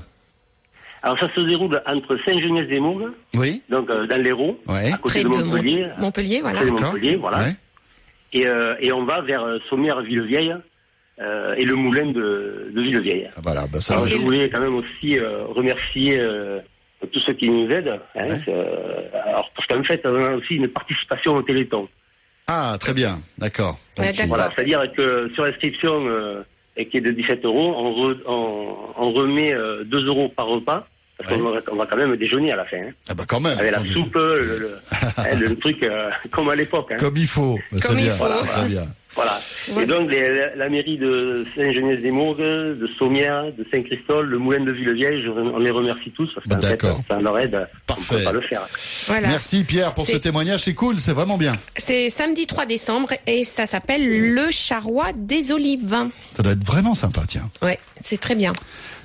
[1.04, 3.62] Alors ça se déroule entre Saint-Genès-des-Mourgues, Oui.
[3.68, 4.90] donc euh, dans l'Hérault, Ouais.
[4.92, 6.56] à côté Près de Montpellier, Mont- Montpellier, voilà.
[6.56, 6.92] près de D'accord.
[6.92, 7.38] Montpellier, voilà.
[7.44, 7.54] Ouais.
[8.32, 10.56] Et, euh, et on va vers euh, Sommières-Villevieille
[11.20, 13.28] euh, et le moulin de, de Villevieille.
[13.36, 16.60] Ah, Voilà, bah, ça, Alors c'est je voulais quand même aussi euh, remercier euh,
[17.12, 18.00] tous ceux qui nous aident.
[18.16, 18.40] Hein, Ouais.
[18.48, 18.64] euh,
[19.26, 21.86] alors parce qu'en fait, on a aussi une participation au Téléthon.
[22.46, 23.18] Ah, très bien.
[23.38, 23.78] D'accord.
[24.26, 26.42] Voilà, c'est-à-dire que sur l'inscription euh,
[26.78, 30.46] et qui est de 17 euros, on, re- on, on remet euh, 2 euros par
[30.46, 30.86] repas.
[31.18, 31.38] Parce Ouais.
[31.38, 32.76] qu'on va, on va quand même déjeuner à la fin.
[32.78, 32.90] hein.
[33.08, 33.56] Ah bah quand même.
[33.58, 34.78] Avec la soupe, le, le,
[35.16, 36.90] hein, le truc euh, comme à l'époque.
[36.92, 36.96] hein.
[36.98, 37.58] Comme il faut.
[37.70, 38.14] Bah, c'est Comme il bien.
[38.14, 38.24] faut.
[38.28, 38.84] Très bien.
[39.14, 39.38] Voilà.
[39.68, 39.84] Ouais.
[39.84, 42.40] Et donc les- la, la mairie de Saint-Genès-des-Mourgues,
[42.78, 46.56] de Sommières, de Saint-Christol, le moulin de Villevieille, je, on les remercie tous parce Bah,
[46.56, 47.00] d'accord.
[47.08, 47.68] ça leur aide.
[47.86, 48.14] Parfait.
[48.14, 48.62] On peut pas le faire.
[49.06, 49.28] Voilà.
[49.28, 50.64] Merci Pierre pour ce témoignage.
[50.64, 51.52] C'est cool, c'est vraiment bien.
[51.76, 55.94] C'est samedi 3 décembre et ça s'appelle le charroi des olives.
[56.36, 57.48] Ça doit être vraiment sympa, tiens.
[57.62, 58.52] Ouais, c'est très bien.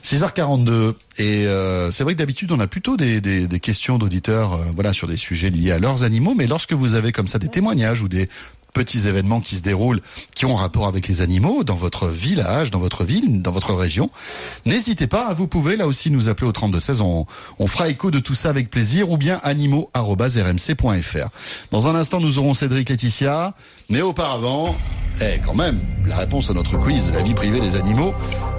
[0.04, 4.54] 6h42 et euh, c'est vrai que d'habitude on a plutôt des, des, des questions d'auditeurs
[4.54, 6.34] euh, voilà sur des sujets liés à leurs animaux.
[6.36, 8.30] Mais lorsque vous avez comme ça des témoignages ou des
[8.74, 10.02] petits événements qui se déroulent
[10.36, 13.74] qui ont un rapport avec les animaux dans votre village, dans votre ville, dans votre
[13.74, 14.10] région,
[14.66, 17.26] n'hésitez pas, vous pouvez là aussi nous appeler au 32 16, on,
[17.60, 21.28] on fera écho de tout ça avec plaisir ou bien animaux@rmc.fr.
[21.72, 23.54] Dans un instant nous aurons Cédric Laetitia,
[23.90, 24.76] mais auparavant,
[25.22, 28.14] eh quand même, la réponse à notre quiz la vie privée des animaux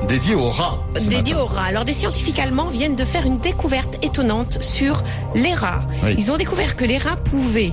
[0.09, 0.79] dédié aux rats.
[0.99, 1.45] ce Dédié matin.
[1.45, 1.65] aux rats.
[1.65, 5.03] Alors des scientifiques allemands viennent de faire une découverte étonnante sur
[5.35, 5.87] les rats.
[6.03, 6.15] Oui.
[6.19, 7.73] Ils ont découvert que les rats pouvaient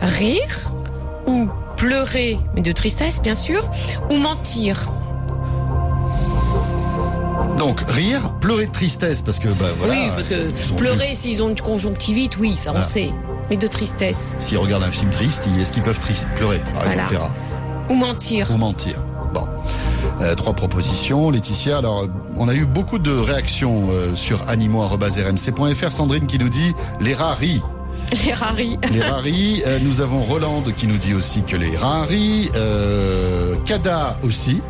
[0.00, 0.72] rire
[1.26, 3.68] ou pleurer, mais de tristesse bien sûr,
[4.10, 4.90] ou mentir.
[7.58, 9.94] Donc rire, pleurer de tristesse parce que bah voilà.
[9.94, 13.10] oui, parce que pleurer s'ils ont une conjonctivite, oui, ça on sait,
[13.48, 14.36] mais de tristesse.
[14.40, 16.90] S'ils regardent un film triste, est-ce qu'ils peuvent tri- pleurer par Voilà.
[16.92, 17.34] exemple les rats
[17.90, 18.50] Ou mentir.
[18.52, 18.96] Ou mentir.
[19.32, 19.46] Bon.
[20.20, 21.78] Euh, trois propositions, Laetitia.
[21.78, 22.06] Alors, euh,
[22.36, 25.92] on a eu beaucoup de réactions euh, sur animaux.rmc.fr.
[25.92, 27.62] Sandrine qui nous dit les rats rient.
[28.26, 28.78] Les rient.
[28.92, 29.62] Les rient.
[29.66, 32.50] Euh, nous avons Rolande qui nous dit aussi que les rient.
[32.54, 34.60] Euh, Kada aussi,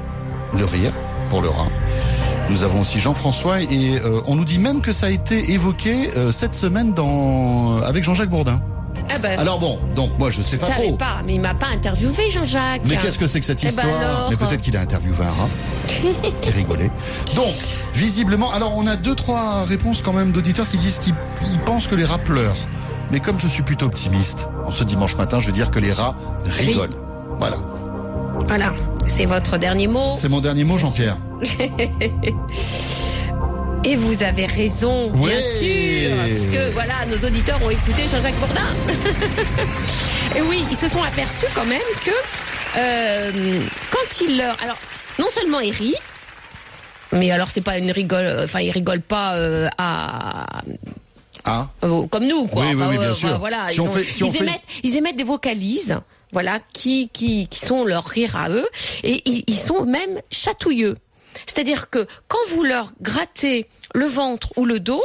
[0.56, 0.92] le rire
[1.28, 1.68] pour le rat.
[2.50, 6.10] Nous avons aussi Jean-François et euh, on nous dit même que ça a été évoqué
[6.16, 8.60] euh, cette semaine dans avec Jean-Jacques Bourdin.
[9.10, 10.92] Ah ben, Alors bon, donc moi je sais pas trop.
[10.96, 12.82] pas, mais il m'a pas interviewé Jean-Jacques.
[12.84, 15.16] Mais qu'est-ce que c'est que cette Eh ben histoire alors Mais peut-être qu'il a interviewé
[15.24, 15.48] un rat
[16.42, 16.90] qui rigolait.
[17.34, 17.54] Donc,
[17.94, 21.14] visiblement, alors on a deux trois réponses quand même d'auditeurs qui disent qu'ils
[21.50, 22.56] ils pensent que les rats pleurent.
[23.14, 25.92] Mais comme je suis plutôt optimiste, en ce dimanche matin, je veux dire que les
[25.92, 26.96] rats rigolent.
[27.38, 27.58] Voilà.
[28.48, 28.72] Voilà,
[29.06, 30.14] c'est votre dernier mot.
[30.16, 31.16] C'est mon dernier mot, Jean-Pierre.
[33.84, 35.42] Et vous avez raison, bien Ouais.
[35.42, 38.66] sûr, parce que voilà, nos auditeurs ont écouté Jean-Jacques Bourdin.
[40.36, 42.10] Et oui, ils se sont aperçus quand même que
[42.78, 43.60] euh,
[43.92, 44.78] quand il leur, alors
[45.20, 45.94] non seulement il rit,
[47.12, 50.46] mais alors c'est pas une rigole, enfin il rigole pas euh, à
[51.46, 52.62] Hein euh, comme nous quoi.
[52.62, 53.38] Oui, oui, Enfin, oui, bien sûr.
[53.38, 55.98] Voilà, Si ils, on ont- fait- si on ils fait- émettent, ils émettent des vocalises,
[56.32, 58.66] voilà, qui qui qui sont leur rire à eux,
[59.02, 60.96] et ils sont même chatouilleux.
[61.46, 65.02] C'est-à-dire que quand vous leur grattez le ventre ou le dos,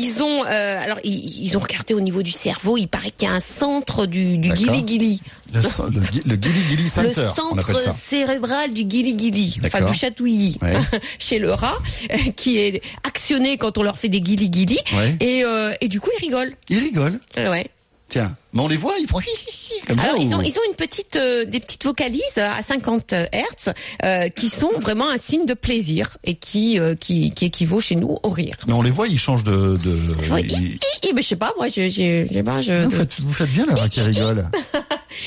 [0.00, 3.28] ils ont euh, alors ils, ils ont regardé au niveau du cerveau, il paraît qu'il
[3.28, 4.50] y a un centre du, du
[4.82, 5.20] guili.
[5.52, 6.00] Le, le,
[6.36, 7.80] le Gilly Le Center, on appelle ça.
[7.86, 10.76] centre cérébral du guili guili, enfin du chatouillis Ouais.
[11.18, 11.76] chez le rat,
[12.36, 15.16] qui est actionné quand on leur fait des guili, Ouais.
[15.20, 16.54] et, euh, et du coup ils rigolent.
[16.68, 17.20] Ils rigolent.
[17.38, 17.66] Euh, Ouais.
[18.10, 20.40] Tiens, mais on les voit, ils font hi, hi, hi, comme Alors ils ou- ont
[20.42, 23.68] ils ont une petite euh, des petites vocalises à 50 Hertz
[24.04, 27.94] euh, qui sont vraiment un signe de plaisir et qui euh, qui qui équivaut chez
[27.94, 28.56] nous au rire.
[28.66, 29.76] Mais on les voit, ils changent de.
[29.76, 30.78] de Ouais, ils-
[31.14, 33.64] mais je sais pas moi je je je pas je vous, faites, vous faites bien
[33.66, 34.48] le rat qui rigole.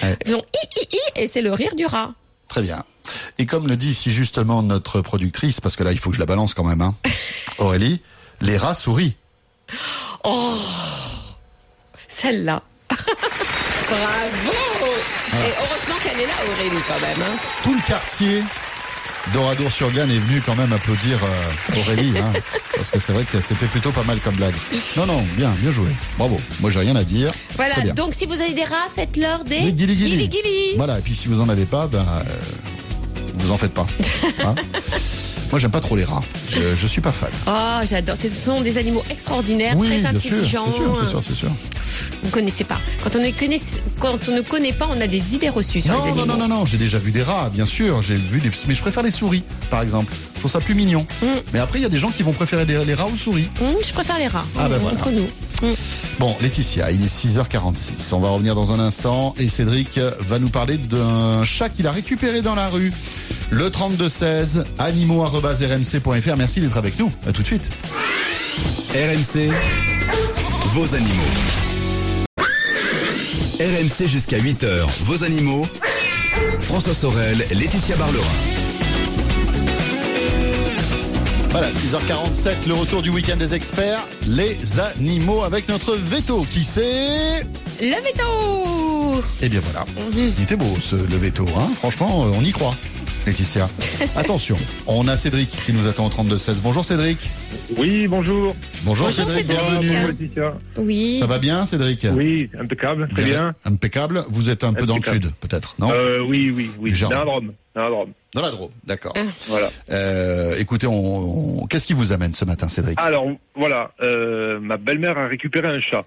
[0.01, 0.17] Ouais.
[0.25, 2.13] ils ont hi, hi, hi, et c'est le rire du rat.
[2.47, 2.83] Très bien.
[3.37, 6.21] Et comme le dit si justement notre productrice, parce que là il faut que je
[6.21, 6.95] la balance quand même, hein,
[7.57, 8.01] Aurélie,
[8.41, 9.15] les rats sourient.
[10.23, 10.57] Oh
[12.07, 12.61] celle-là.
[13.89, 14.91] Bravo
[15.33, 17.35] Et heureusement qu'elle est là Aurélie quand même hein.
[17.63, 18.43] Tout le quartier
[19.33, 22.33] d'Oradour-sur-Glane est venu quand même applaudir euh, Aurélie, hein,
[22.75, 24.53] parce que c'est vrai que c'était plutôt pas mal comme blague.
[24.97, 25.87] Non, non, bien, bien joué.
[26.17, 26.41] Bravo.
[26.59, 27.31] Moi j'ai rien à dire.
[27.55, 30.27] Voilà, donc si vous avez des rats, faites-leur des Les guili-guili.
[30.27, 30.73] guili-guili.
[30.75, 32.23] Voilà, et puis si vous en avez pas, ben, euh,
[33.35, 33.87] vous en faites pas.
[34.43, 34.55] Hein
[35.53, 36.23] Moi j'aime pas trop les rats.
[36.49, 37.29] Je, je suis pas fan.
[37.45, 38.17] Oh, j'adore.
[38.17, 40.65] Ce sont des animaux extraordinaires, Oui, très bien intelligents.
[40.73, 41.49] sûr, c'est sûr, c'est sûr.
[42.23, 42.79] Vous connaissez pas.
[43.03, 43.61] Quand on ne connaît,
[43.99, 46.25] quand on ne connaît pas, on a des idées reçues sur les Non, non, animaux.
[46.25, 48.01] non, non, non, j'ai déjà vu des rats, bien sûr.
[48.01, 50.11] J'ai vu des, mais je préfère les souris, par exemple.
[50.33, 51.05] Je trouve ça plus mignon.
[51.21, 51.25] Mm.
[51.53, 53.47] Mais après, il y a des gens qui vont préférer des- les rats aux souris.
[53.61, 54.45] Hum, je préfère les rats.
[54.57, 54.97] Ah, ben voilà.
[54.97, 55.27] Entre nous.
[55.61, 55.75] Hum.
[56.17, 58.11] Bon, Laetitia, il est 6h46.
[58.13, 61.91] On va revenir dans un instant et Cédric va nous parler d'un chat qu'il a
[61.91, 62.91] récupéré dans la rue.
[63.51, 66.37] Le 3216, animaux.rmc.fr.
[66.37, 67.11] Merci d'être avec nous.
[67.27, 67.69] À tout de suite.
[68.93, 69.51] RMC,
[70.73, 71.23] vos animaux.
[73.59, 75.65] RMC jusqu'à 8h, vos animaux.
[76.61, 78.25] François Sorel, Laetitia Barlerin.
[81.51, 84.03] Voilà, 6h47, le retour du week-end des experts.
[84.27, 86.45] Les animaux avec notre veto.
[86.51, 87.41] Qui c'est?
[87.79, 89.85] Le veto Eh bien voilà.
[90.15, 91.69] Il était beau ce, le veto, hein.
[91.77, 92.75] Franchement, euh, on y croit.
[93.25, 93.69] Laetitia.
[94.17, 96.59] Attention, on a Cédric qui nous attend au 32-16.
[96.61, 97.29] Bonjour Cédric.
[97.77, 98.53] Oui, bonjour.
[98.83, 99.57] Bonjour, Bonjour, Cédric, Cédric.
[99.69, 99.87] bienvenue.
[99.89, 100.53] Bonjour, Laetitia.
[100.77, 101.17] Oui.
[101.19, 102.05] Ça va bien Cédric?
[102.13, 103.53] Oui, impeccable, très bien.
[103.63, 104.25] Impeccable.
[104.29, 105.89] Vous êtes un peu dans le sud, peut-être, non?
[105.93, 106.93] Euh, oui, oui, oui.
[106.99, 107.53] Dans la Drôme.
[107.75, 108.11] Dans la Drôme.
[108.33, 109.13] Dans la Drôme, d'accord.
[109.47, 109.69] Voilà.
[109.91, 112.99] Euh, écoutez, on, on- qu'est-ce qui vous amène ce matin, Cédric?
[112.99, 116.03] Alors, voilà, euh, ma belle-mère a récupéré un chat.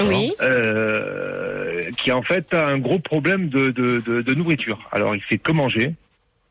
[0.00, 0.32] Oui.
[0.42, 4.80] euh, qui en fait a un gros problème de, de, de, de nourriture.
[4.90, 5.94] Alors, il fait que manger.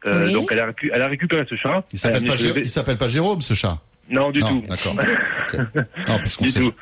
[0.06, 0.34] Euh, Oui.
[0.34, 1.84] Donc, elle a, récu- elle a récupéré ce chat.
[1.92, 3.80] Il s'appelle pas, Jérôme, ce chat?
[4.10, 4.64] Non, du Non, tout.
[4.68, 4.96] d'accord.
[5.76, 6.60] Non, parce qu'on sait.
[6.60, 6.74] tout.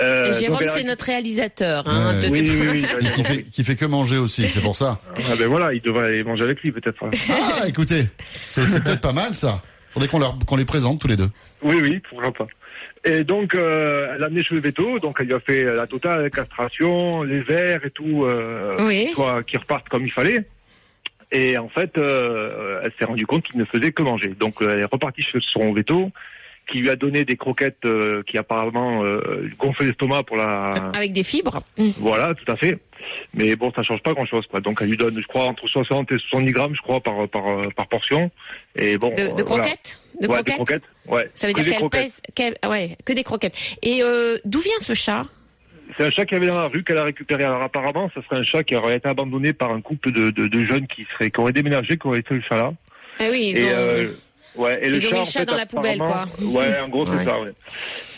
[0.00, 1.86] Euh, Jérôme, a c'est notre réalisateur.
[1.88, 2.28] Hein, Ouais.
[2.28, 3.10] de- Oui, oui, oui.
[3.10, 5.00] Qui fait, qui fait que manger aussi, c'est pour ça.
[5.16, 7.04] Ah ben voilà, il devrait aller manger avec lui peut-être.
[7.30, 8.06] Ah, écoutez,
[8.48, 9.60] c'est peut-être pas mal ça.
[9.90, 11.28] Faudrait qu'on les présente tous les deux.
[11.62, 12.46] Oui, oui, pourquoi pas.
[13.04, 15.86] Et donc, euh, elle a amené chez le veto, donc elle lui a fait la
[15.86, 19.08] totale castration, les verres et tout, euh, Oui.
[19.14, 20.46] soit qui repartent comme il fallait.
[21.32, 24.28] Et en fait, euh, elle s'est rendue compte qu'il ne faisait que manger.
[24.38, 26.10] Donc, euh, elle est repartie chez son veto,
[26.70, 30.72] qui lui a donné des croquettes euh, qui apparemment euh, gonflaient l'estomac pour la...
[30.94, 31.60] Avec des fibres.
[31.76, 31.90] Mm.
[31.98, 32.78] Voilà, tout à fait.
[33.34, 34.60] Mais bon, ça change pas grand-chose, quoi.
[34.60, 37.44] Donc, elle lui donne, je crois, entre 60 et 70 grammes, je crois, par par
[37.74, 38.30] par portion.
[38.76, 39.64] Et bon, De, de euh, voilà.
[39.64, 40.82] croquettes De ouais, croquettes des croquettes.
[41.06, 41.30] Ouais.
[41.34, 42.02] Ça veut Que dire qu'elle croquettes.
[42.02, 42.22] pèse.
[42.34, 43.56] qu'elle- ouais, que des croquettes.
[43.82, 45.22] Et euh, d'où vient ce chat?
[45.96, 47.44] C'est un chat qui avait dans la rue qu'elle a récupéré.
[47.44, 50.46] Alors apparemment, ce serait un chat qui aurait été abandonné par un couple de, de,
[50.46, 52.72] de jeunes qui seraient qui auraient déménagé, qui auraient été le chat là.
[53.20, 53.76] Ah oui, ils et ont.
[53.76, 54.08] euh,
[54.56, 56.60] ouais, et le ont chat, mis le chat fait, dans la poubelle, apparemment- quoi.
[56.60, 57.24] Ouais, en gros c'est Ouais.
[57.24, 57.40] ça.
[57.40, 57.52] Ouais.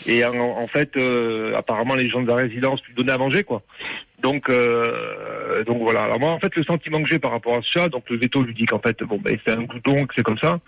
[0.07, 3.43] Et en, en fait, euh, apparemment, les gens de la résidence lui donnaient à manger,
[3.43, 3.61] quoi.
[4.19, 6.01] Donc, euh, donc voilà.
[6.03, 8.17] Alors moi, en fait, le sentiment que j'ai par rapport à ce chat, donc le
[8.17, 10.59] veto lui dit qu'en fait, bon, ben c'est un glouton, que c'est comme ça.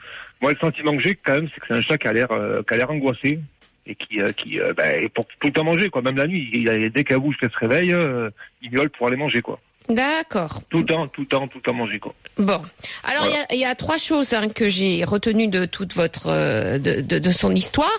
[0.41, 2.31] Moi, le sentiment que j'ai quand même, c'est que c'est un chat qui a l'air,
[2.31, 3.39] euh, qui a l'air angoissé
[3.85, 6.01] et qui, euh, qui, euh, ben, pour tout le temps manger, quoi.
[6.01, 8.29] Même la nuit, il, il- dès qu'elle bouge, qu'elle se réveille, euh,
[8.61, 9.59] il miaule pour aller manger, quoi.
[9.89, 10.61] D'accord.
[10.69, 12.13] Tout le temps, tout le temps, tout le temps manger, quoi.
[12.37, 12.61] Bon,
[13.03, 15.93] alors il y a- il y, a trois choses hein, que j'ai retenues de toute
[15.93, 17.91] votre euh, de, de, de son histoire.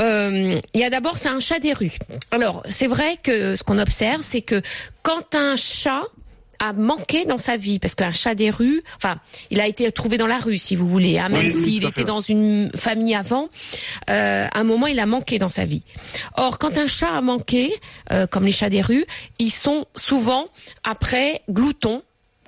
[0.00, 1.92] Euh, Il y a d'abord c'est un chat des rues.
[2.32, 4.60] Alors c'est vrai que ce qu'on observe c'est que
[5.04, 6.02] quand un chat
[6.62, 9.16] a manqué dans sa vie parce qu'un chat des rues, enfin,
[9.50, 12.04] il a été trouvé dans la rue si vous voulez, hein, même Oui, s'il était
[12.04, 13.48] dans une famille avant,
[14.08, 15.82] euh, à un moment il a manqué dans sa vie.
[16.36, 17.74] Or quand un chat a manqué,
[18.12, 19.04] euh, comme les chats des rues,
[19.40, 20.46] ils sont souvent
[20.84, 22.00] après gloutons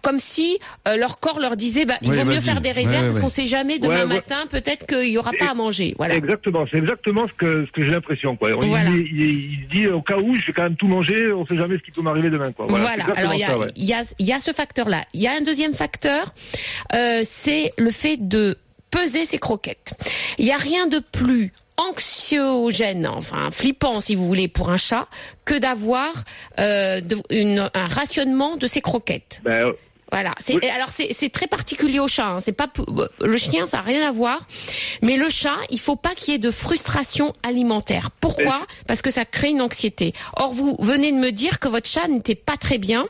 [0.05, 2.95] comme si euh, leur corps leur disait bah, il Oui, vaut mieux faire des réserves
[2.95, 3.21] Ouais, parce ouais.
[3.23, 4.15] qu'on sait jamais demain Ouais, ouais.
[4.15, 7.73] matin peut-être qu'il y aura pas à manger voilà Exactement, c'est exactement ce que, ce
[7.73, 8.51] que j'ai l'impression, quoi.
[8.51, 8.91] Il, Voilà.
[8.91, 11.83] il, dit, au cas où, je vais quand même tout manger, on sait jamais ce
[11.83, 12.67] qui peut m'arriver demain, quoi.
[12.69, 13.05] Voilà.
[13.17, 13.69] Alors il y a, ça, ouais.
[13.77, 15.05] il y a il y a ce facteur là.
[15.15, 16.33] Il y a un deuxième facteur,
[16.95, 18.57] euh, c'est le fait de
[18.91, 19.95] peser ses croquettes.
[20.39, 25.09] Il y a rien de plus anxiogène, enfin flippant si vous voulez pour un chat,
[25.45, 26.13] que d'avoir
[26.61, 29.41] euh, de- une- un rationnement de ses croquettes.
[29.45, 29.73] Ben,
[30.15, 30.33] Voilà.
[30.39, 30.61] C'est, Oui.
[30.63, 32.27] et Alors c'est, très particulier au chat.
[32.27, 32.41] hein.
[32.41, 32.69] C'est pas
[33.21, 34.47] le chien, ça a rien à voir.
[35.03, 38.11] Mais le chat, il faut pas qu'il y ait de frustration alimentaire.
[38.21, 38.65] Pourquoi?
[38.87, 40.13] Parce que ça crée une anxiété.
[40.37, 43.07] Or vous venez de me dire que votre chat n'était pas très bien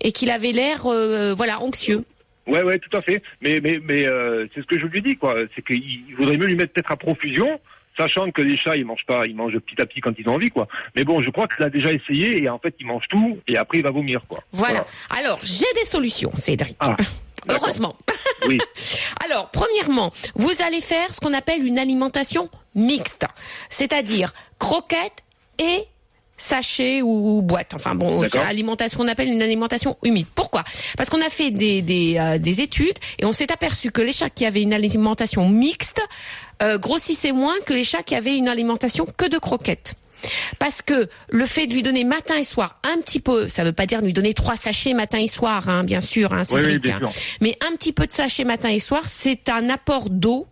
[0.00, 2.04] et qu'il avait l'air, euh, voilà, anxieux.
[2.46, 3.22] ouais, ouais, tout à fait.
[3.42, 5.36] Mais, mais, mais euh, c'est ce que je lui dis, quoi.
[5.54, 5.76] C'est qu'il
[6.08, 7.60] il vaudrait mieux lui mettre peut-être à profusion,
[7.96, 10.34] sachant que les chats, ils mangent pas, ils mangent petit à petit quand ils ont
[10.34, 10.68] envie, quoi.
[10.96, 13.56] Mais bon, je crois qu'il a déjà essayé et en fait, il mange tout et
[13.56, 14.42] après, il va vomir, quoi.
[14.52, 14.84] Voilà.
[15.10, 16.76] Alors j'ai des solutions, Cédric.
[16.80, 16.96] Ah.
[17.48, 17.96] Heureusement.
[18.46, 18.58] Oui.
[19.24, 23.26] Alors, premièrement, vous allez faire ce qu'on appelle une alimentation mixte,
[23.68, 25.24] c'est-à-dire croquettes
[25.58, 25.84] et
[26.42, 27.72] sachets ou boîtes.
[27.74, 30.26] Enfin bon, alimentation qu'on appelle une alimentation humide.
[30.34, 30.64] Pourquoi?
[30.96, 34.12] Parce qu'on a fait des, des, euh, des études et on s'est aperçu que les
[34.12, 36.00] chats qui avaient une alimentation mixte
[36.62, 39.94] euh, grossissaient moins que les chats qui avaient une alimentation que de croquettes.
[40.58, 43.72] Parce que le fait de lui donner matin et soir un petit peu, ça veut
[43.72, 46.72] pas dire lui donner trois sachets matin et soir, hein, bien sûr, hein, Oui, oui,
[46.72, 47.08] Cédric, hein.
[47.40, 50.46] mais un petit peu de sachet matin et soir, c'est un apport d'eau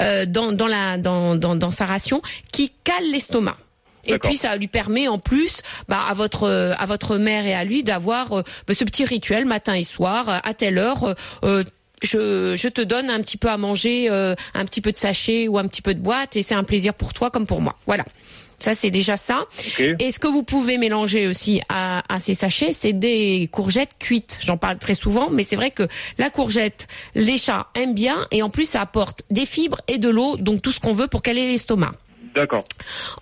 [0.00, 3.56] euh, dans, dans, la, dans, dans, dans sa ration qui cale l'estomac.
[4.06, 7.54] Et puis ça lui permet en plus bah, à votre euh, à votre mère et
[7.54, 11.04] à lui d'avoir euh, bah, ce petit rituel matin et soir euh, à telle heure.
[11.04, 11.64] euh, euh,
[12.02, 15.48] je, je te donne un petit peu à manger, euh, un petit peu de sachet
[15.48, 17.74] ou un petit peu de boîte, et c'est un plaisir pour toi comme pour moi.
[17.86, 18.04] Voilà.
[18.58, 19.44] Ça, c'est déjà ça.
[19.98, 24.40] Et ce que vous pouvez mélanger aussi à, à ces sachets, c'est des courgettes cuites.
[24.44, 25.86] J'en parle très souvent, mais c'est vrai que
[26.16, 30.08] la courgette, les chats aiment bien, et en plus, ça apporte des fibres et de
[30.08, 31.92] l'eau, donc tout ce qu'on veut pour caler l'estomac.
[32.36, 32.64] D'accord.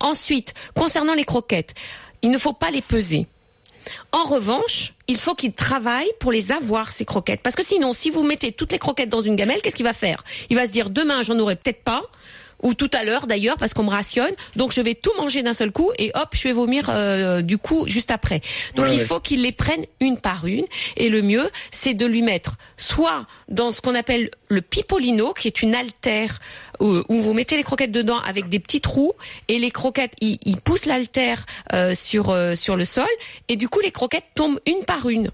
[0.01, 1.73] Ensuite, concernant les croquettes,
[2.21, 3.27] il ne faut pas les peser.
[4.11, 7.41] En revanche, il faut qu'il travaille pour les avoir, ces croquettes.
[7.41, 9.93] Parce que sinon, si vous mettez toutes les croquettes dans une gamelle, qu'est-ce qu'il va
[9.93, 10.23] faire?
[10.49, 12.01] Il va se dire, demain, j'en aurai peut-être pas.
[12.63, 15.53] Ou tout à l'heure d'ailleurs parce qu'on me rationne, donc je vais tout manger d'un
[15.53, 18.41] seul coup et hop, je vais vomir euh, du coup juste après.
[18.75, 19.05] Donc Ouais, il ouais.
[19.05, 20.65] faut qu'il les prenne une par une
[20.97, 25.47] et le mieux c'est de lui mettre soit dans ce qu'on appelle le pipolino qui
[25.47, 26.39] est une altère
[26.79, 29.13] où, où vous mettez les croquettes dedans avec des petits trous
[29.47, 33.07] et les croquettes ils, ils poussent l'altère euh, sur euh, sur le sol
[33.49, 35.29] et du coup les croquettes tombent une par une.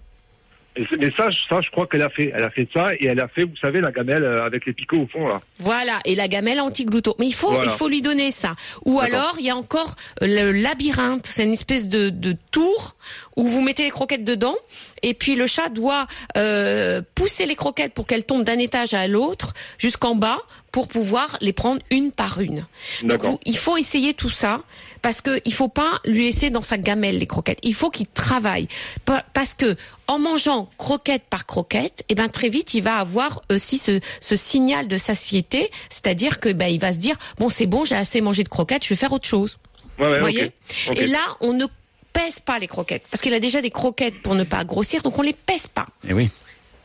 [0.77, 2.31] Mais ça, ça, je crois qu'elle a fait.
[2.33, 4.71] Elle a fait ça et elle a fait, vous savez, la gamelle euh, avec les
[4.73, 5.41] picots au fond là.
[5.59, 7.13] Voilà, et la gamelle anti-glouton.
[7.19, 7.65] Mais il faut, Voilà.
[7.65, 8.55] il faut lui donner ça.
[8.85, 11.25] Ou alors, il y a encore le labyrinthe.
[11.25, 12.95] C'est une espèce de, de tour
[13.35, 14.55] où vous mettez les croquettes dedans,
[15.01, 16.07] et puis le chat doit
[16.37, 20.37] euh, pousser les croquettes pour qu'elles tombent d'un étage à l'autre jusqu'en bas
[20.71, 22.65] pour pouvoir les prendre une par une.
[23.03, 24.61] Donc, vous- il faut essayer tout ça
[25.01, 27.59] parce que il faut pas lui laisser dans sa gamelle les croquettes.
[27.63, 28.67] Il faut qu'il travaille
[29.05, 29.75] Pa- parce que
[30.07, 34.35] en mangeant croquette par croquette, et ben très vite il va avoir aussi ce, ce
[34.35, 38.21] signal de satiété, c'est-à-dire que ben il va se dire bon c'est bon j'ai assez
[38.21, 39.57] mangé de croquettes, je vais faire autre chose.
[39.99, 40.51] Ouais, ouais, Vous voyez.
[40.95, 41.65] Et là on ne
[42.13, 45.17] pèse pas les croquettes parce qu'il a déjà des croquettes pour ne pas grossir, donc
[45.17, 45.87] on les pèse pas.
[46.07, 46.29] Eh oui.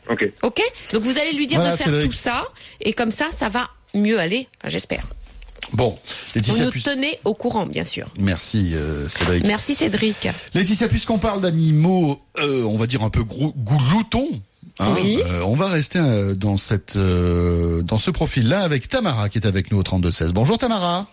[0.09, 0.27] Ok.
[0.41, 0.61] Ok?
[0.93, 2.47] Donc vous allez lui dire Voilà, de faire tout ça
[2.81, 5.05] et comme ça ça va mieux aller, enfin, j'espère.
[5.73, 8.07] Bon, Vous Laetitia, nous puis- tenez au courant bien sûr.
[8.17, 9.45] merci euh, Cédric.
[9.45, 10.27] Merci Cédric.
[10.53, 14.29] Laetitia, puisqu'on parle d'animaux, euh, on va dire un peu gros, gloutons,
[14.79, 15.19] hein, Oui.
[15.25, 19.45] euh, on va rester euh, dans cette, euh, dans ce profil-là avec Tamara qui est
[19.47, 20.33] avec nous au 32 16.
[20.33, 21.07] Bonjour Tamara.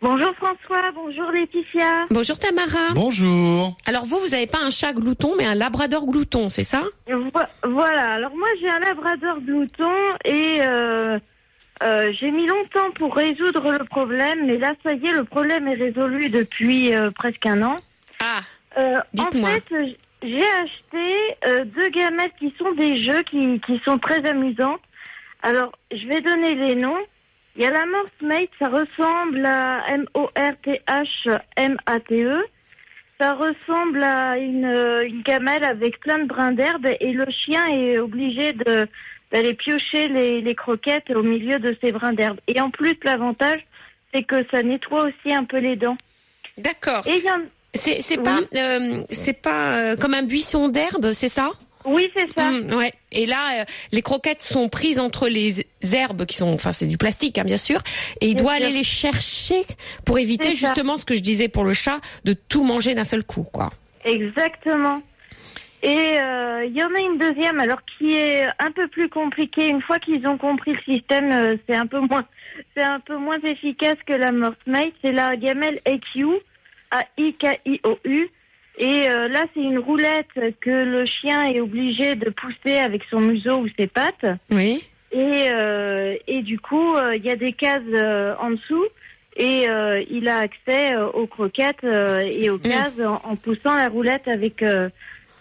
[0.00, 2.06] Bonjour François, bonjour Laetitia.
[2.10, 2.92] Bonjour Tamara.
[2.92, 3.76] Bonjour.
[3.86, 6.82] Alors vous, vous n'avez pas un chat glouton, mais un labrador glouton, c'est ça?
[7.08, 7.30] Vo-
[7.72, 9.92] Voilà, alors moi j'ai un labrador glouton
[10.24, 11.20] et euh,
[11.82, 15.66] euh, j'ai mis longtemps pour résoudre le problème, mais là ça y est, le problème
[15.68, 17.76] est résolu depuis euh, presque un an.
[18.20, 18.40] Ah,
[18.78, 19.64] Euh, en fait,
[20.22, 24.78] j'ai acheté deux gamètes qui sont des jeux qui, qui sont très amusants.
[25.42, 26.96] Alors, je vais donner les noms.
[27.56, 29.84] Il y a la Morsemate, ça ressemble à
[31.02, 32.44] M-O-R-T-H-M-A-T-E.
[33.20, 34.64] Ça ressemble à une,
[35.04, 38.88] une gamelle avec plein de brins d'herbe et le chien est obligé de
[39.32, 42.38] d'aller piocher les, les croquettes au milieu de ces brins d'herbe.
[42.48, 43.60] Et en plus, l'avantage,
[44.14, 45.96] c'est que ça nettoie aussi un peu les dents.
[46.58, 47.06] d'accord.
[47.08, 47.40] Et en,
[47.74, 48.22] C'est Oui.
[48.24, 51.50] pas, euh, c'est pas euh, comme un buisson d'herbe, c'est ça?
[51.86, 52.50] Oui, c'est ça.
[52.50, 52.92] Mm, Ouais.
[53.10, 56.98] Et là, euh, les croquettes sont prises entre les herbes qui sont, enfin, c'est du
[56.98, 57.82] plastique, hein, bien sûr,
[58.20, 58.66] et il Bien doit sûr.
[58.66, 59.64] aller les chercher
[60.04, 60.54] pour éviter ça.
[60.54, 63.70] justement ce que je disais pour le chat, de tout manger d'un seul coup, quoi.
[64.04, 65.02] Exactement.
[65.82, 69.68] Et euh, il y en a une deuxième, alors qui est un peu plus compliquée.
[69.68, 72.24] Une fois qu'ils ont compris le système, euh, c'est un peu moins,
[72.76, 74.92] c'est un peu moins efficace que la Morsemate.
[75.02, 76.26] C'est la gamelle AQ,
[76.92, 78.28] A-I-K-I-O-U.
[78.78, 83.20] Et euh, là, c'est une roulette que le chien est obligé de pousser avec son
[83.20, 84.26] museau ou ses pattes.
[84.50, 84.82] Oui.
[85.10, 88.86] Et, euh, et du coup, euh, il y a des cases euh, en dessous
[89.36, 93.88] et euh, il a accès aux croquettes euh, et aux cases en, en poussant la
[93.88, 94.88] roulette avec euh,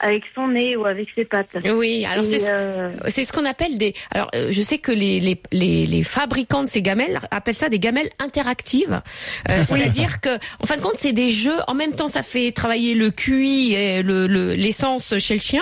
[0.02, 1.56] avec son nez ou avec ses pattes.
[1.74, 2.06] Oui.
[2.06, 3.94] Alors c'est euh, C'est ce qu'on appelle des.
[4.12, 7.70] Alors, euh, je sais que les, les, les, les fabricants de ces gamelles appellent ça
[7.70, 9.02] des gamelles interactives.
[9.50, 11.58] Euh, C'est-à-dire que, en fin de compte, c'est des jeux.
[11.68, 15.62] En même temps, ça fait travailler le QI et le le- l'essence chez le chien,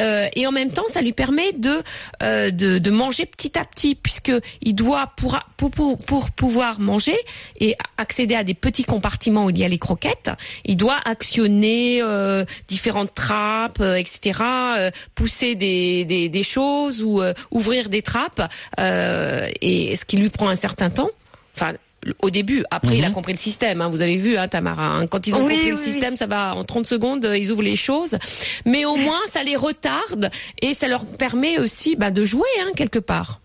[0.00, 1.82] euh, et en même temps, ça lui permet de
[2.22, 6.78] euh, de, de manger petit à petit, puisque il doit pour, pour pour pour pouvoir
[6.80, 7.16] manger
[7.60, 10.30] et accéder à des petits compartiments où il y a les croquettes,
[10.64, 14.40] il doit actionner euh, différentes trappes, euh, etc.,
[14.78, 18.42] euh, pousser des, des, des choses ou euh, ouvrir des trappes,
[18.80, 21.10] euh, et ce qui lui prend un certain temps.
[21.56, 21.72] Enfin,
[22.20, 23.80] au début, après, il a compris le système.
[23.80, 24.86] hein, vous avez vu, hein, Tamara.
[24.96, 27.50] hein, quand ils ont Oui, compris le oui, système, ça va en 30 secondes, ils
[27.52, 28.18] ouvrent les choses.
[28.66, 30.28] Mais au moins, ça les retarde
[30.60, 33.40] et ça leur permet aussi bah, de jouer hein, quelque part.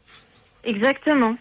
[0.63, 1.35] exactement.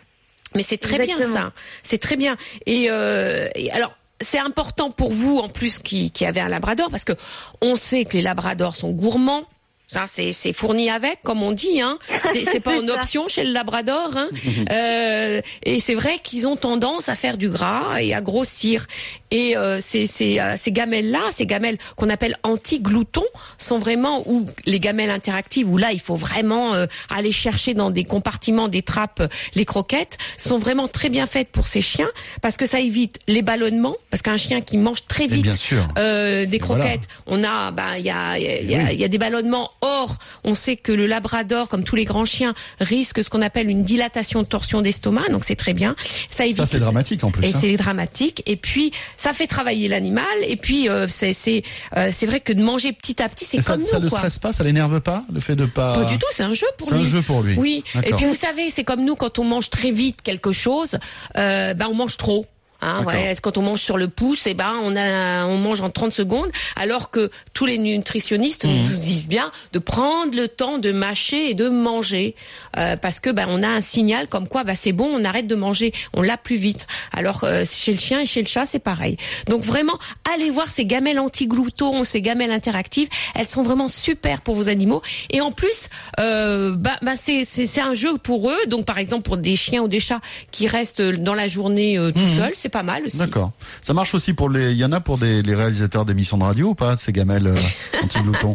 [0.55, 1.53] Mais c'est très bien ça.
[1.83, 2.37] C'est très bien.
[2.67, 3.97] Et, euh, et alors.
[4.21, 7.13] C'est important pour vous en plus qui, qui avez un labrador parce que
[7.61, 9.45] on sait que les labradors sont gourmands.
[9.89, 11.81] Ça, c'est c'est fourni avec, comme on dit.
[11.81, 11.99] Hein.
[12.21, 14.11] C'est c'est pas en option chez le Labrador.
[14.17, 14.29] Hein.
[14.73, 18.87] Euh, et c'est vrai qu'ils ont tendance à faire du gras et à grossir.
[19.31, 23.25] Et euh, ces ces, euh, ces gamelles-là, ces gamelles qu'on appelle anti-gloutons,
[23.59, 27.91] sont vraiment ou les gamelles interactives où là il faut vraiment euh, aller chercher dans
[27.91, 32.11] des compartiments, des trappes, euh, les croquettes, sont vraiment très bien faites pour ces chiens
[32.43, 33.97] parce que ça évite les ballonnements.
[34.11, 35.87] Parce qu'un chien qui mange très vite bien sûr.
[35.99, 36.85] euh, des voilà.
[36.85, 38.95] croquettes, on a, bah, il y a, il y, a, y a- Oui.
[38.95, 39.71] il y a des ballonnements.
[39.81, 43.69] Or, on sait que le Labrador, comme tous les grands chiens, risque ce qu'on appelle
[43.69, 45.29] une dilatation de torsion d'estomac.
[45.31, 45.97] Donc c'est très bien.
[46.31, 46.57] Ça évite.
[46.59, 47.47] Ça, c'est dramatique en plus.
[47.47, 47.59] Et hein.
[47.61, 48.43] c'est dramatique.
[48.47, 50.25] Et puis ça fait travailler l'animal.
[50.47, 51.63] Et puis euh, c'est c'est
[51.97, 54.09] euh, c'est vrai que de manger petit à petit, c'est ça, comme ça nous le
[54.11, 54.19] quoi.
[54.19, 55.95] stresse pas, ça l'énerve pas, le fait de pas.
[55.95, 57.05] Pas du tout, c'est un jeu pour C'est lui.
[57.05, 57.55] un jeu pour lui.
[57.57, 57.85] Oui.
[58.05, 60.99] Et puis vous savez, c'est comme nous quand on mange très vite quelque chose,
[61.37, 62.47] euh, ben on mange trop.
[62.83, 65.91] Hein, ouais, quand on mange sur le pouce, et ben on a, on mange en
[65.91, 68.83] 30 secondes, alors que tous les nutritionnistes Mhm.
[68.83, 72.35] nous disent bien de prendre le temps de mâcher et de manger,
[72.77, 75.47] euh, parce que ben on a un signal comme quoi ben c'est bon, on arrête
[75.47, 76.87] de manger, on l'a plus vite.
[77.13, 79.17] Alors euh, chez le chien et chez le chat c'est pareil.
[79.49, 79.99] Donc vraiment,
[80.35, 85.03] allez voir ces gamelles anti-gloutons, ces gamelles interactives, elles sont vraiment super pour vos animaux.
[85.31, 85.89] Et en plus,
[86.21, 88.59] euh, bah, bah, c'est un jeu pour eux.
[88.69, 90.21] Donc par exemple pour des chiens ou des chats
[90.51, 93.19] qui restent dans la journée euh, tout seuls, c'est pas mal aussi.
[93.19, 93.53] D'accord.
[93.81, 94.73] Ça marche aussi pour les.
[94.73, 97.47] Il y en a pour des, les réalisateurs d'émissions de radio ou pas ces gamelles
[97.47, 97.57] euh,
[98.03, 98.55] anti-gloutons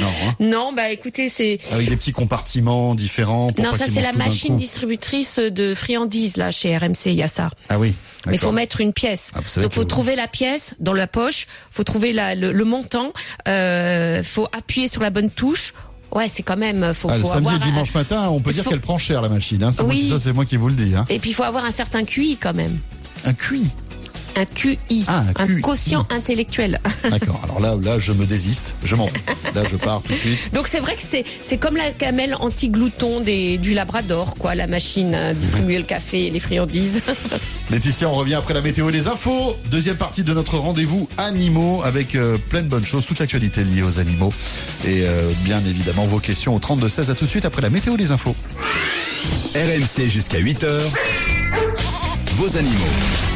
[0.00, 0.06] Non.
[0.06, 3.52] Hein Non, bah écoutez, c'est Avec des petits compartiments différents.
[3.52, 7.28] Pour non ça c'est la machine distributrice de friandises là chez RMC, il y a
[7.28, 7.50] ça.
[7.68, 7.94] Ah oui.
[8.26, 9.32] Mais il faut mettre une pièce.
[9.34, 13.12] Ah, Donc faut trouver la pièce dans la poche, faut trouver la, le, le montant,
[13.48, 15.72] euh, faut appuyer sur la bonne touche.
[16.14, 18.52] Ouais, c'est quand même faut, Ah, le samedi et avoir un- dimanche matin, on peut
[18.52, 19.62] dire faut- qu'elle prend cher la machine.
[19.64, 19.70] Hein.
[19.82, 20.94] Moi ça, c'est moi qui vous le dis.
[20.94, 21.06] Hein.
[21.08, 22.78] et puis il faut avoir un certain QI quand même.
[23.24, 23.68] Un QI.
[24.34, 25.60] Un QI, Ah, un QI.
[25.60, 26.80] quotient intellectuel.
[27.10, 27.38] D'accord.
[27.44, 28.74] Alors là, là, je me désiste.
[28.82, 29.20] Je m'en vais.
[29.54, 30.54] Là, je pars tout de suite.
[30.54, 34.66] Donc c'est vrai que c'est c'est comme la gamelle anti-glouton des du Labrador quoi, la
[34.66, 37.02] machine à distribuer le café et les friandises.
[37.70, 39.54] Laetitia, on revient après la météo et les infos.
[39.70, 43.82] Deuxième partie de notre rendez-vous animaux avec euh, plein de bonnes choses, toute l'actualité liée
[43.82, 44.32] aux animaux.
[44.86, 47.10] Et euh, bien évidemment vos questions au 32-16.
[47.10, 48.34] À tout de suite après la météo et les infos.
[49.54, 50.80] RMC jusqu'à 8h.
[52.36, 53.31] Vos animaux.